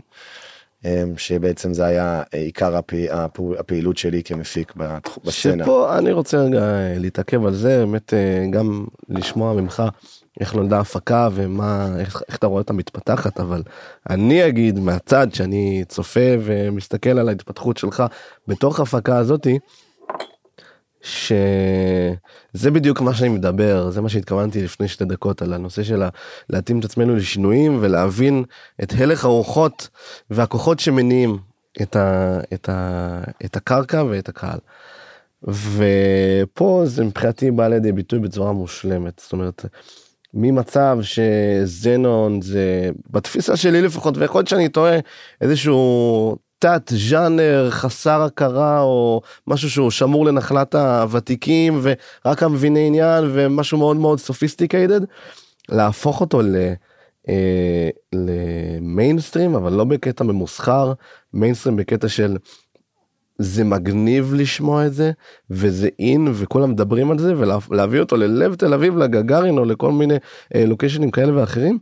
[0.85, 2.75] אה, שבעצם זה היה עיקר
[3.11, 4.73] הפו, הפעילות שלי כמפיק
[5.25, 5.63] בסצנה.
[5.63, 9.83] שפה אני רוצה רגע אה, להתעכב על זה, באמת אה, גם לשמוע ממך
[10.39, 13.63] איך נולדה ההפקה ומה, איך, איך אתה רואה אותה מתפתחת, אבל
[14.09, 18.03] אני אגיד מהצד שאני צופה ומסתכל על ההתפתחות שלך
[18.47, 19.59] בתוך ההפקה הזאתי,
[21.07, 26.03] שזה בדיוק מה שאני מדבר, זה מה שהתכוונתי לפני שתי דקות על הנושא של
[26.49, 28.43] להתאים את עצמנו לשינויים ולהבין
[28.83, 29.89] את הלך הרוחות
[30.29, 31.37] והכוחות שמניעים
[31.81, 34.59] את, ה, את, ה, את הקרקע ואת הקהל.
[35.43, 39.65] ופה זה מבחינתי בא לידי ביטוי בצורה מושלמת, זאת אומרת,
[40.33, 44.99] ממצב ש Zenon זה בתפיסה שלי לפחות ויכול להיות שאני טועה
[45.41, 53.77] איזשהו תת ז'אנר חסר הכרה או משהו שהוא שמור לנחלת הוותיקים ורק המביני עניין ומשהו
[53.77, 55.01] מאוד מאוד sophisticated
[55.69, 56.55] להפוך אותו ל...
[57.29, 60.93] אה, למיינסטרים אבל לא בקטע ממוסחר
[61.33, 62.37] מיינסטרים בקטע של
[63.39, 65.11] זה מגניב לשמוע את זה
[65.49, 70.15] וזה אין וכולם מדברים על זה ולהביא אותו ללב תל אביב לגגארין או לכל מיני
[70.55, 71.79] אה, לוקיישנים כאלה ואחרים.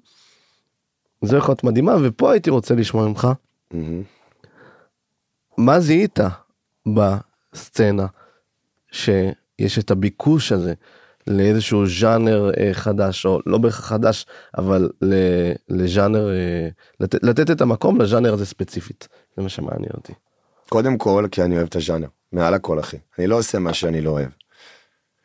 [1.21, 3.27] זו יכולת מדהימה ופה הייתי רוצה לשמוע ממך
[3.73, 4.14] מהמם.
[5.57, 6.19] מה זיהית
[6.85, 8.05] בסצנה
[8.91, 10.73] שיש את הביקוש הזה
[11.27, 14.25] לאיזשהו ז'אנר אה, חדש או לא בהכרח חדש
[14.57, 14.89] אבל
[15.69, 20.13] לז'אנר אה, לתת, לתת את המקום לז'אנר הזה ספציפית זה מה שמעניין אותי.
[20.69, 24.01] קודם כל כי אני אוהב את הז'אנר מעל הכל אחי אני לא עושה מה שאני
[24.01, 24.29] לא אוהב.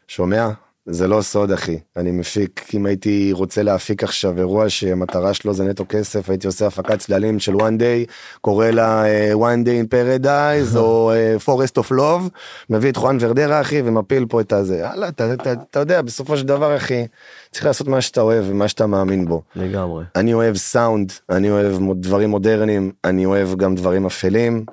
[0.08, 0.48] שומע
[0.86, 5.64] זה לא סוד אחי אני מפיק אם הייתי רוצה להפיק עכשיו אירוע שהמטרה שלו זה
[5.64, 8.10] נטו כסף הייתי עושה הפקת צללים של one day
[8.40, 12.28] קורא לה אה, one day in paradise או אה, forest of love
[12.70, 16.36] מביא את חואן ורדרה אחי ומפיל פה את הזה יאללה אתה, אתה, אתה יודע בסופו
[16.36, 17.06] של דבר אחי
[17.50, 19.42] צריך לעשות מה שאתה אוהב ומה שאתה מאמין בו.
[19.56, 20.04] לגמרי.
[20.16, 24.64] אני אוהב סאונד, אני אוהב דברים מודרניים, אני אוהב גם דברים אפלים.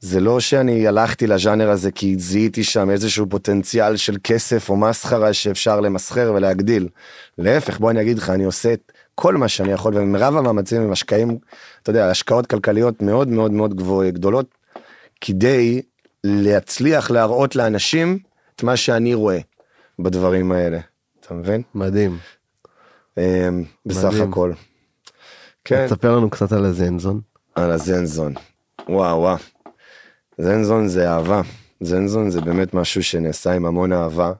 [0.00, 5.32] זה לא שאני הלכתי לז'אנר הזה כי זיהיתי שם איזשהו פוטנציאל של כסף או מסחרה
[5.32, 6.88] שאפשר למסחר ולהגדיל.
[7.38, 10.92] להפך, בוא אני אגיד לך, אני עושה את כל מה שאני יכול, ומרב המאמצים הם
[10.92, 11.38] השקעים,
[11.82, 14.46] אתה יודע, השקעות כלכליות מאוד מאוד מאוד גבוה, גדולות,
[15.20, 15.82] כדי
[16.24, 18.18] להצליח להראות לאנשים
[18.56, 19.38] את מה שאני רואה
[19.98, 20.78] בדברים האלה.
[21.20, 21.62] אתה מבין?
[21.74, 22.18] מדהים.
[23.18, 24.30] אמ, בסך מדהים.
[24.30, 24.52] הכל.
[25.64, 25.86] כן.
[25.86, 27.20] תספר לנו קצת על הזנזון.
[27.54, 28.34] על הזנזון.
[28.88, 29.36] וואו וואו.
[30.40, 31.42] זנזון זה אהבה.
[31.80, 34.32] זנזון זה באמת משהו שנעשה עם המון אהבה.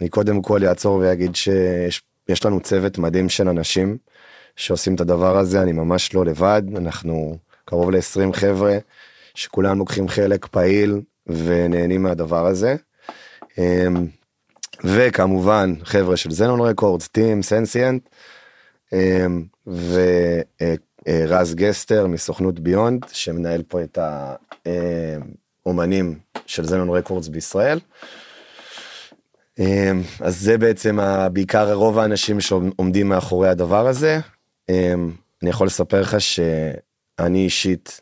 [0.00, 3.98] אני קודם כל אעצור ואגיד שיש יש לנו צוות מדהים של אנשים
[4.56, 8.78] שעושים את הדבר הזה, אני ממש לא לבד, אנחנו קרוב ל-20 חבר'ה
[9.34, 12.76] שכולם לוקחים חלק פעיל ונהנים מהדבר הזה.
[13.58, 14.06] אמ,
[14.84, 18.08] וכמובן חבר'ה של זנון רקורדס, טים, סנסיאנט,
[21.08, 23.98] אמ, ורז גסטר מסוכנות ביונד שמנהל פה את
[25.66, 27.78] האומנים של זנון רקורדס בישראל.
[29.58, 30.98] אמ, אז זה בעצם
[31.32, 34.20] בעיקר רוב האנשים שעומדים מאחורי הדבר הזה.
[34.68, 38.00] אמ, אני יכול לספר לך שאני אישית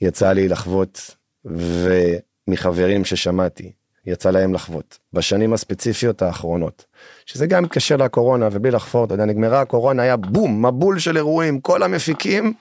[0.00, 3.72] יצא לי לחוות ומחברים ששמעתי
[4.06, 4.98] יצא להם לחוות.
[5.12, 6.84] בשנים הספציפיות האחרונות.
[7.26, 11.60] שזה גם קשה לקורונה ובלי לחפור אתה יודע נגמרה הקורונה היה בום מבול של אירועים.
[11.60, 12.52] כל המפיקים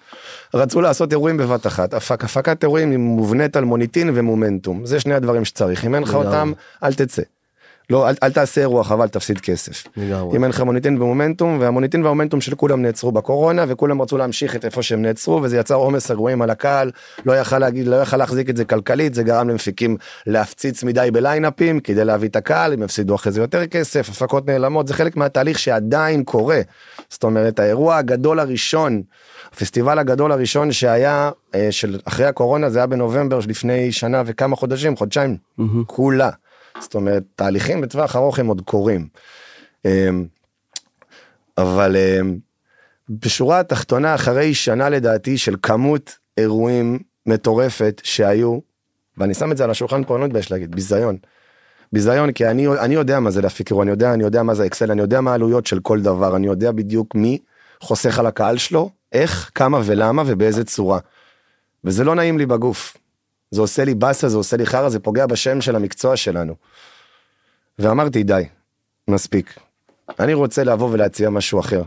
[0.53, 1.93] רצו לעשות אירועים בבת אחת.
[1.93, 4.85] הפק, הפקת אירועים מובנית על מוניטין ומומנטום.
[4.85, 5.85] זה שני הדברים שצריך.
[5.85, 6.13] אם אין לך.
[6.13, 6.51] אותם
[6.83, 7.21] אל תצא.
[7.89, 9.87] לא אל, אל תעשה אירוע חבל תפסיד כסף.
[9.97, 10.37] לגמרי.
[10.37, 14.65] אם אין לך מוניטין ומומנטום והמוניטין והמומנטום של כולם נעצרו בקורונה וכולם רצו להמשיך את
[14.65, 16.91] איפה שהם נעצרו וזה יצר עומס אירועים על הקהל
[17.25, 21.79] לא יכל להגיד לא יכל להחזיק את זה כלכלית זה גרם למפיקים להפציץ מדי בליינאפים
[21.79, 25.59] כדי להביא את הקהל הם יפסידו אחרי זה יותר כסף הפקות נעלמות זה חלק מהתהליך
[25.59, 26.61] שעדיין קורה.
[27.09, 29.01] זאת אומרת האירוע הגדול הראשון
[29.53, 34.95] הפסטיבל הגדול הראשון שהיה אה, של אחרי הקורונה זה היה בנובמבר לפני שנה וכמה חודשים
[34.95, 35.37] חודשיים
[35.87, 36.29] כולה.
[36.81, 39.07] זאת אומרת תהליכים בטווח ארוך הם עוד קורים.
[39.85, 40.25] אמ,
[41.57, 42.37] אבל אמ,
[43.09, 48.59] בשורה התחתונה אחרי שנה לדעתי של כמות אירועים מטורפת שהיו
[49.17, 51.17] ואני שם את זה על השולחן פה אני לא מתבייש להגיד ביזיון.
[51.93, 54.65] ביזיון כי אני אני יודע מה זה להפיק אירוע אני יודע אני יודע מה זה
[54.65, 57.37] אקסל אני יודע מה העלויות של כל דבר אני יודע בדיוק מי
[57.81, 60.99] חוסך על הקהל שלו איך כמה ולמה ובאיזה צורה.
[61.83, 62.97] וזה לא נעים לי בגוף.
[63.51, 66.55] זה עושה לי באסה זה עושה לי חרא זה פוגע בשם של המקצוע שלנו.
[67.79, 68.43] ואמרתי די
[69.07, 69.59] מספיק.
[70.19, 71.81] אני רוצה לבוא ולהציע משהו אחר.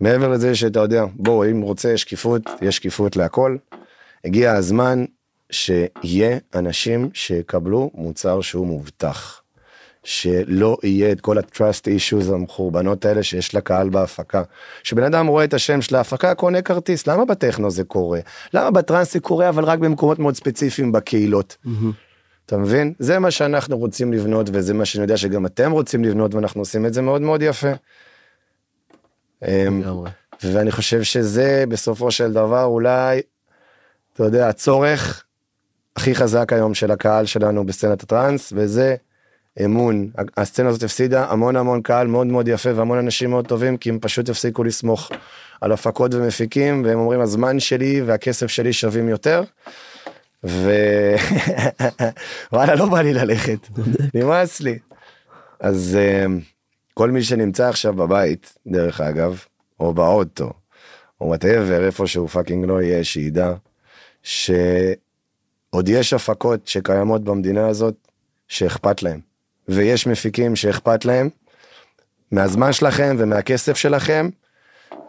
[0.00, 3.56] מעבר לזה שאתה יודע בואו אם רוצה שקיפות יש שקיפות להכל.
[4.24, 5.04] הגיע הזמן
[5.50, 9.42] שיהיה אנשים שיקבלו מוצר שהוא מובטח.
[10.06, 14.42] שלא יהיה את כל ה-trust issues המחורבנות האלה שיש לקהל בהפקה.
[14.82, 18.20] שבן אדם רואה את השם של ההפקה קונה כרטיס למה בטכנו זה קורה
[18.54, 21.56] למה בטראנס זה קורה אבל רק במקומות מאוד ספציפיים בקהילות.
[22.46, 26.34] אתה מבין זה מה שאנחנו רוצים לבנות וזה מה שאני יודע שגם אתם רוצים לבנות
[26.34, 27.72] ואנחנו עושים את זה מאוד מאוד יפה.
[29.42, 29.82] אמ.
[30.42, 33.20] ואני חושב שזה בסופו של דבר אולי,
[34.12, 35.24] אתה יודע, הצורך
[35.96, 38.96] הכי חזק היום של הקהל שלנו בסצנת הטראנס, וזה
[39.64, 40.10] אמון.
[40.36, 43.98] הסצנה הזאת הפסידה המון המון קהל מאוד מאוד יפה והמון אנשים מאוד טובים, כי הם
[44.00, 45.10] פשוט הפסיקו לסמוך
[45.60, 49.42] על הפקות ומפיקים, והם אומרים הזמן שלי והכסף שלי שווים יותר.
[50.44, 50.74] ווואלה
[52.78, 53.68] לא בא לי ללכת,
[54.14, 54.78] נמאס לי.
[55.60, 56.40] אז אמ,
[56.94, 59.44] כל מי שנמצא עכשיו בבית, דרך אגב,
[59.80, 60.52] או באוטו,
[61.20, 63.52] או whatever, איפה שהוא fucking לא יהיה, שידע
[64.22, 67.94] שעוד יש הפקות שקיימות במדינה הזאת
[68.48, 69.35] שאכפת להם.
[69.68, 71.28] ויש מפיקים שאכפת להם
[72.32, 74.28] מהזמן שלכם ומהכסף שלכם.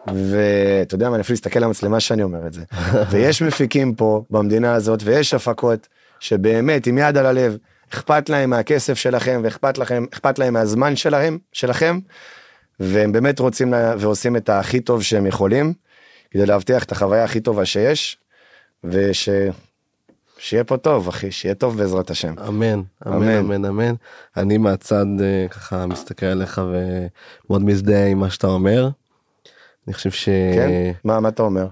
[0.07, 2.63] ואתה יודע מה, אני אפילו אסתכל למצלמה שאני אומר את זה.
[3.11, 5.87] ויש מפיקים פה במדינה הזאת ויש הפקות
[6.19, 7.57] שבאמת עם יד על הלב
[7.93, 11.99] אכפת להם מהכסף שלכם ואכפת לכם אכפת להם מהזמן שלהם שלכם
[12.79, 15.73] והם באמת רוצים לה, ועושים את הכי טוב שהם יכולים
[16.31, 18.17] כדי להבטיח את החוויה הכי טובה שיש
[18.83, 19.29] וש...
[20.37, 22.33] שיהיה פה טוב אחי שיהיה טוב בעזרת השם.
[22.47, 23.65] אמן, אמן, אמן.
[23.65, 23.93] אמן.
[24.37, 28.89] אני מהצד אה, ככה מסתכל עליך ומאוד מזדהה עם מה שאתה אומר.
[29.87, 30.25] אני חושב ש...
[30.29, 30.69] כן?
[31.03, 31.67] מה מה אתה אומר?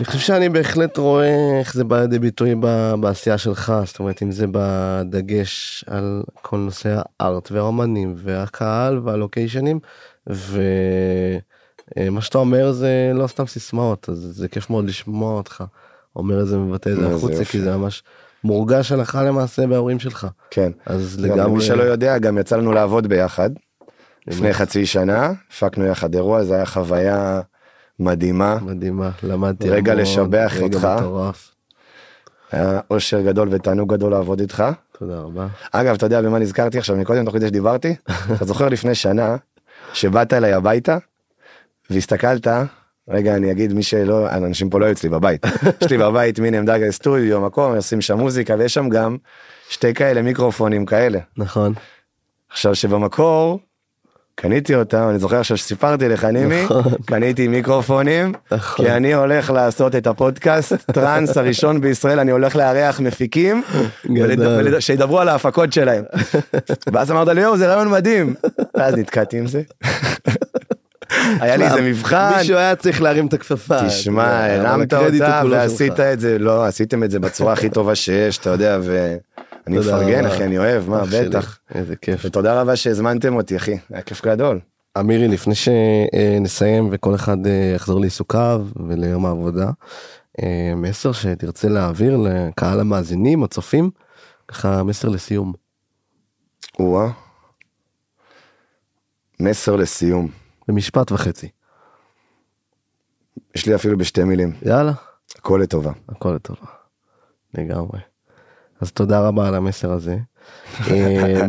[0.00, 2.54] אני חושב שאני בהחלט רואה איך זה בא לידי ביטוי
[3.00, 9.78] בעשייה שלך, זאת אומרת אם זה בדגש על כל נושא הארט והאומנים והקהל והלוקיישנים
[10.26, 15.64] ומה שאתה אומר זה לא סתם סיסמאות אז זה כיף מאוד לשמוע אותך
[16.16, 17.44] אומר את זה מבטא את זה איזה החוצה.
[17.44, 18.02] כי זה ממש
[18.44, 20.72] מורגש הלכה למעשה בהורים שלך כן.
[20.86, 23.50] אז לגמרי שלא יודע גם יצא לנו לעבוד ביחד
[24.26, 27.40] לפני חצי שנה הפקנו יחד אירוע זה היה חוויה
[27.98, 30.88] מדהימה מדהימה למדתי רגע המון, לשבח רגע אותך.
[30.98, 31.54] מטורף.
[32.52, 34.64] היה אושר גדול ותענוג גדול לעבוד איתך.
[34.98, 37.96] תודה רבה אגב אתה יודע במה נזכרתי עכשיו מקודם תוך כדי שדיברתי
[38.36, 39.36] אתה זוכר לפני שנה
[39.92, 40.98] שבאת אליי הביתה
[41.90, 42.48] והסתכלת
[43.08, 45.46] רגע אני אגיד מי שלא אנשים פה לא היו אצלי בבית
[45.82, 49.16] יש לי בבית מיני עמדה סטודיו מקום עושים שם מוזיקה ויש שם גם
[49.68, 51.74] שתי כאלה מיקרופונים כאלה נכון
[52.50, 53.60] עכשיו שבמקור
[54.34, 56.66] קניתי אותם אני זוכר עכשיו שסיפרתי לך נימי
[57.06, 58.86] קניתי מיקרופונים נכון.
[58.86, 63.62] כי אני הולך לעשות את הפודקאסט טראנס הראשון בישראל אני הולך לארח מפיקים
[64.80, 66.04] שידברו על ההפקות שלהם.
[66.92, 68.34] ואז אמרת לי יואו זה רעיון מדהים
[68.76, 69.62] ואז נתקעתי עם זה.
[71.40, 76.00] היה לי איזה מבחן מישהו היה צריך להרים את הכפפה תשמע הרמת אותה ועשית.
[76.00, 80.26] את זה לא עשיתם את זה בצורה הכי טובה שיש אתה יודע ואני מפרגן.
[80.26, 81.02] אחי אני אוהב מה.
[81.12, 81.58] בטח.
[81.74, 84.60] איזה כיף ותודה רבה שהזמנתם אותי אחי היה כיף גדול.
[84.98, 89.70] אמירי לפני שנסיים וכל אחד אה, יחזור לעיסוקיו וליום העבודה
[90.42, 93.90] אה, מסר שתרצה להעביר לקהל המאזינים הצופים
[94.48, 95.52] ככה מסר לסיום
[96.78, 97.08] וואה.
[99.40, 100.28] מסר לסיום
[100.70, 101.48] במשפט וחצי.
[103.54, 104.52] יש לי אפילו בשתי מילים.
[104.62, 104.92] יאללה.
[105.38, 105.92] הכל לטובה.
[106.08, 106.66] הכל לטובה.
[107.54, 108.00] לגמרי.
[108.80, 110.16] אז תודה רבה על המסר הזה.
[110.90, 111.46] אה,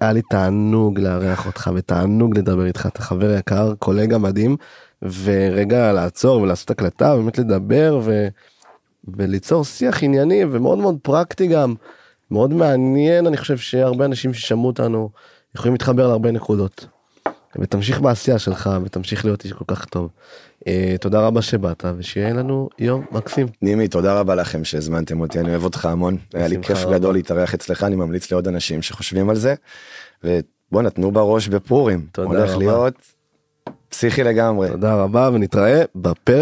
[0.00, 2.86] היה לי תענוג לארח אותך ותענוג לדבר איתך.
[2.86, 4.56] אתה חבר יקר קולגה מדהים
[5.02, 8.28] ורגע לעצור ולעשות הקלטה באמת לדבר ו...
[9.16, 11.74] וליצור שיח ענייני ומאוד מאוד פרקטי גם.
[12.30, 15.10] מאוד מעניין אני חושב שהרבה אנשים ששמעו אותנו
[15.56, 16.86] יכולים להתחבר להרבה נקודות.
[17.58, 20.08] ותמשיך בעשייה שלך ותמשיך להיות איש כל כך טוב.
[20.66, 23.46] אה, תודה רבה שבאת ושיהיה לנו יום מקסים.
[23.62, 26.98] נימי תודה רבה לכם שהזמנתם אותי אני אוהב אותך המון היה לי כיף רבה.
[26.98, 29.54] גדול להתארח אצלך אני ממליץ לעוד אנשים שחושבים על זה.
[30.24, 32.58] ובוא נתנו בראש בפורים תודה הולך רבה.
[32.58, 32.94] להיות
[33.88, 34.68] פסיכי לגמרי.
[34.68, 36.38] תודה רבה ונתראה בפרק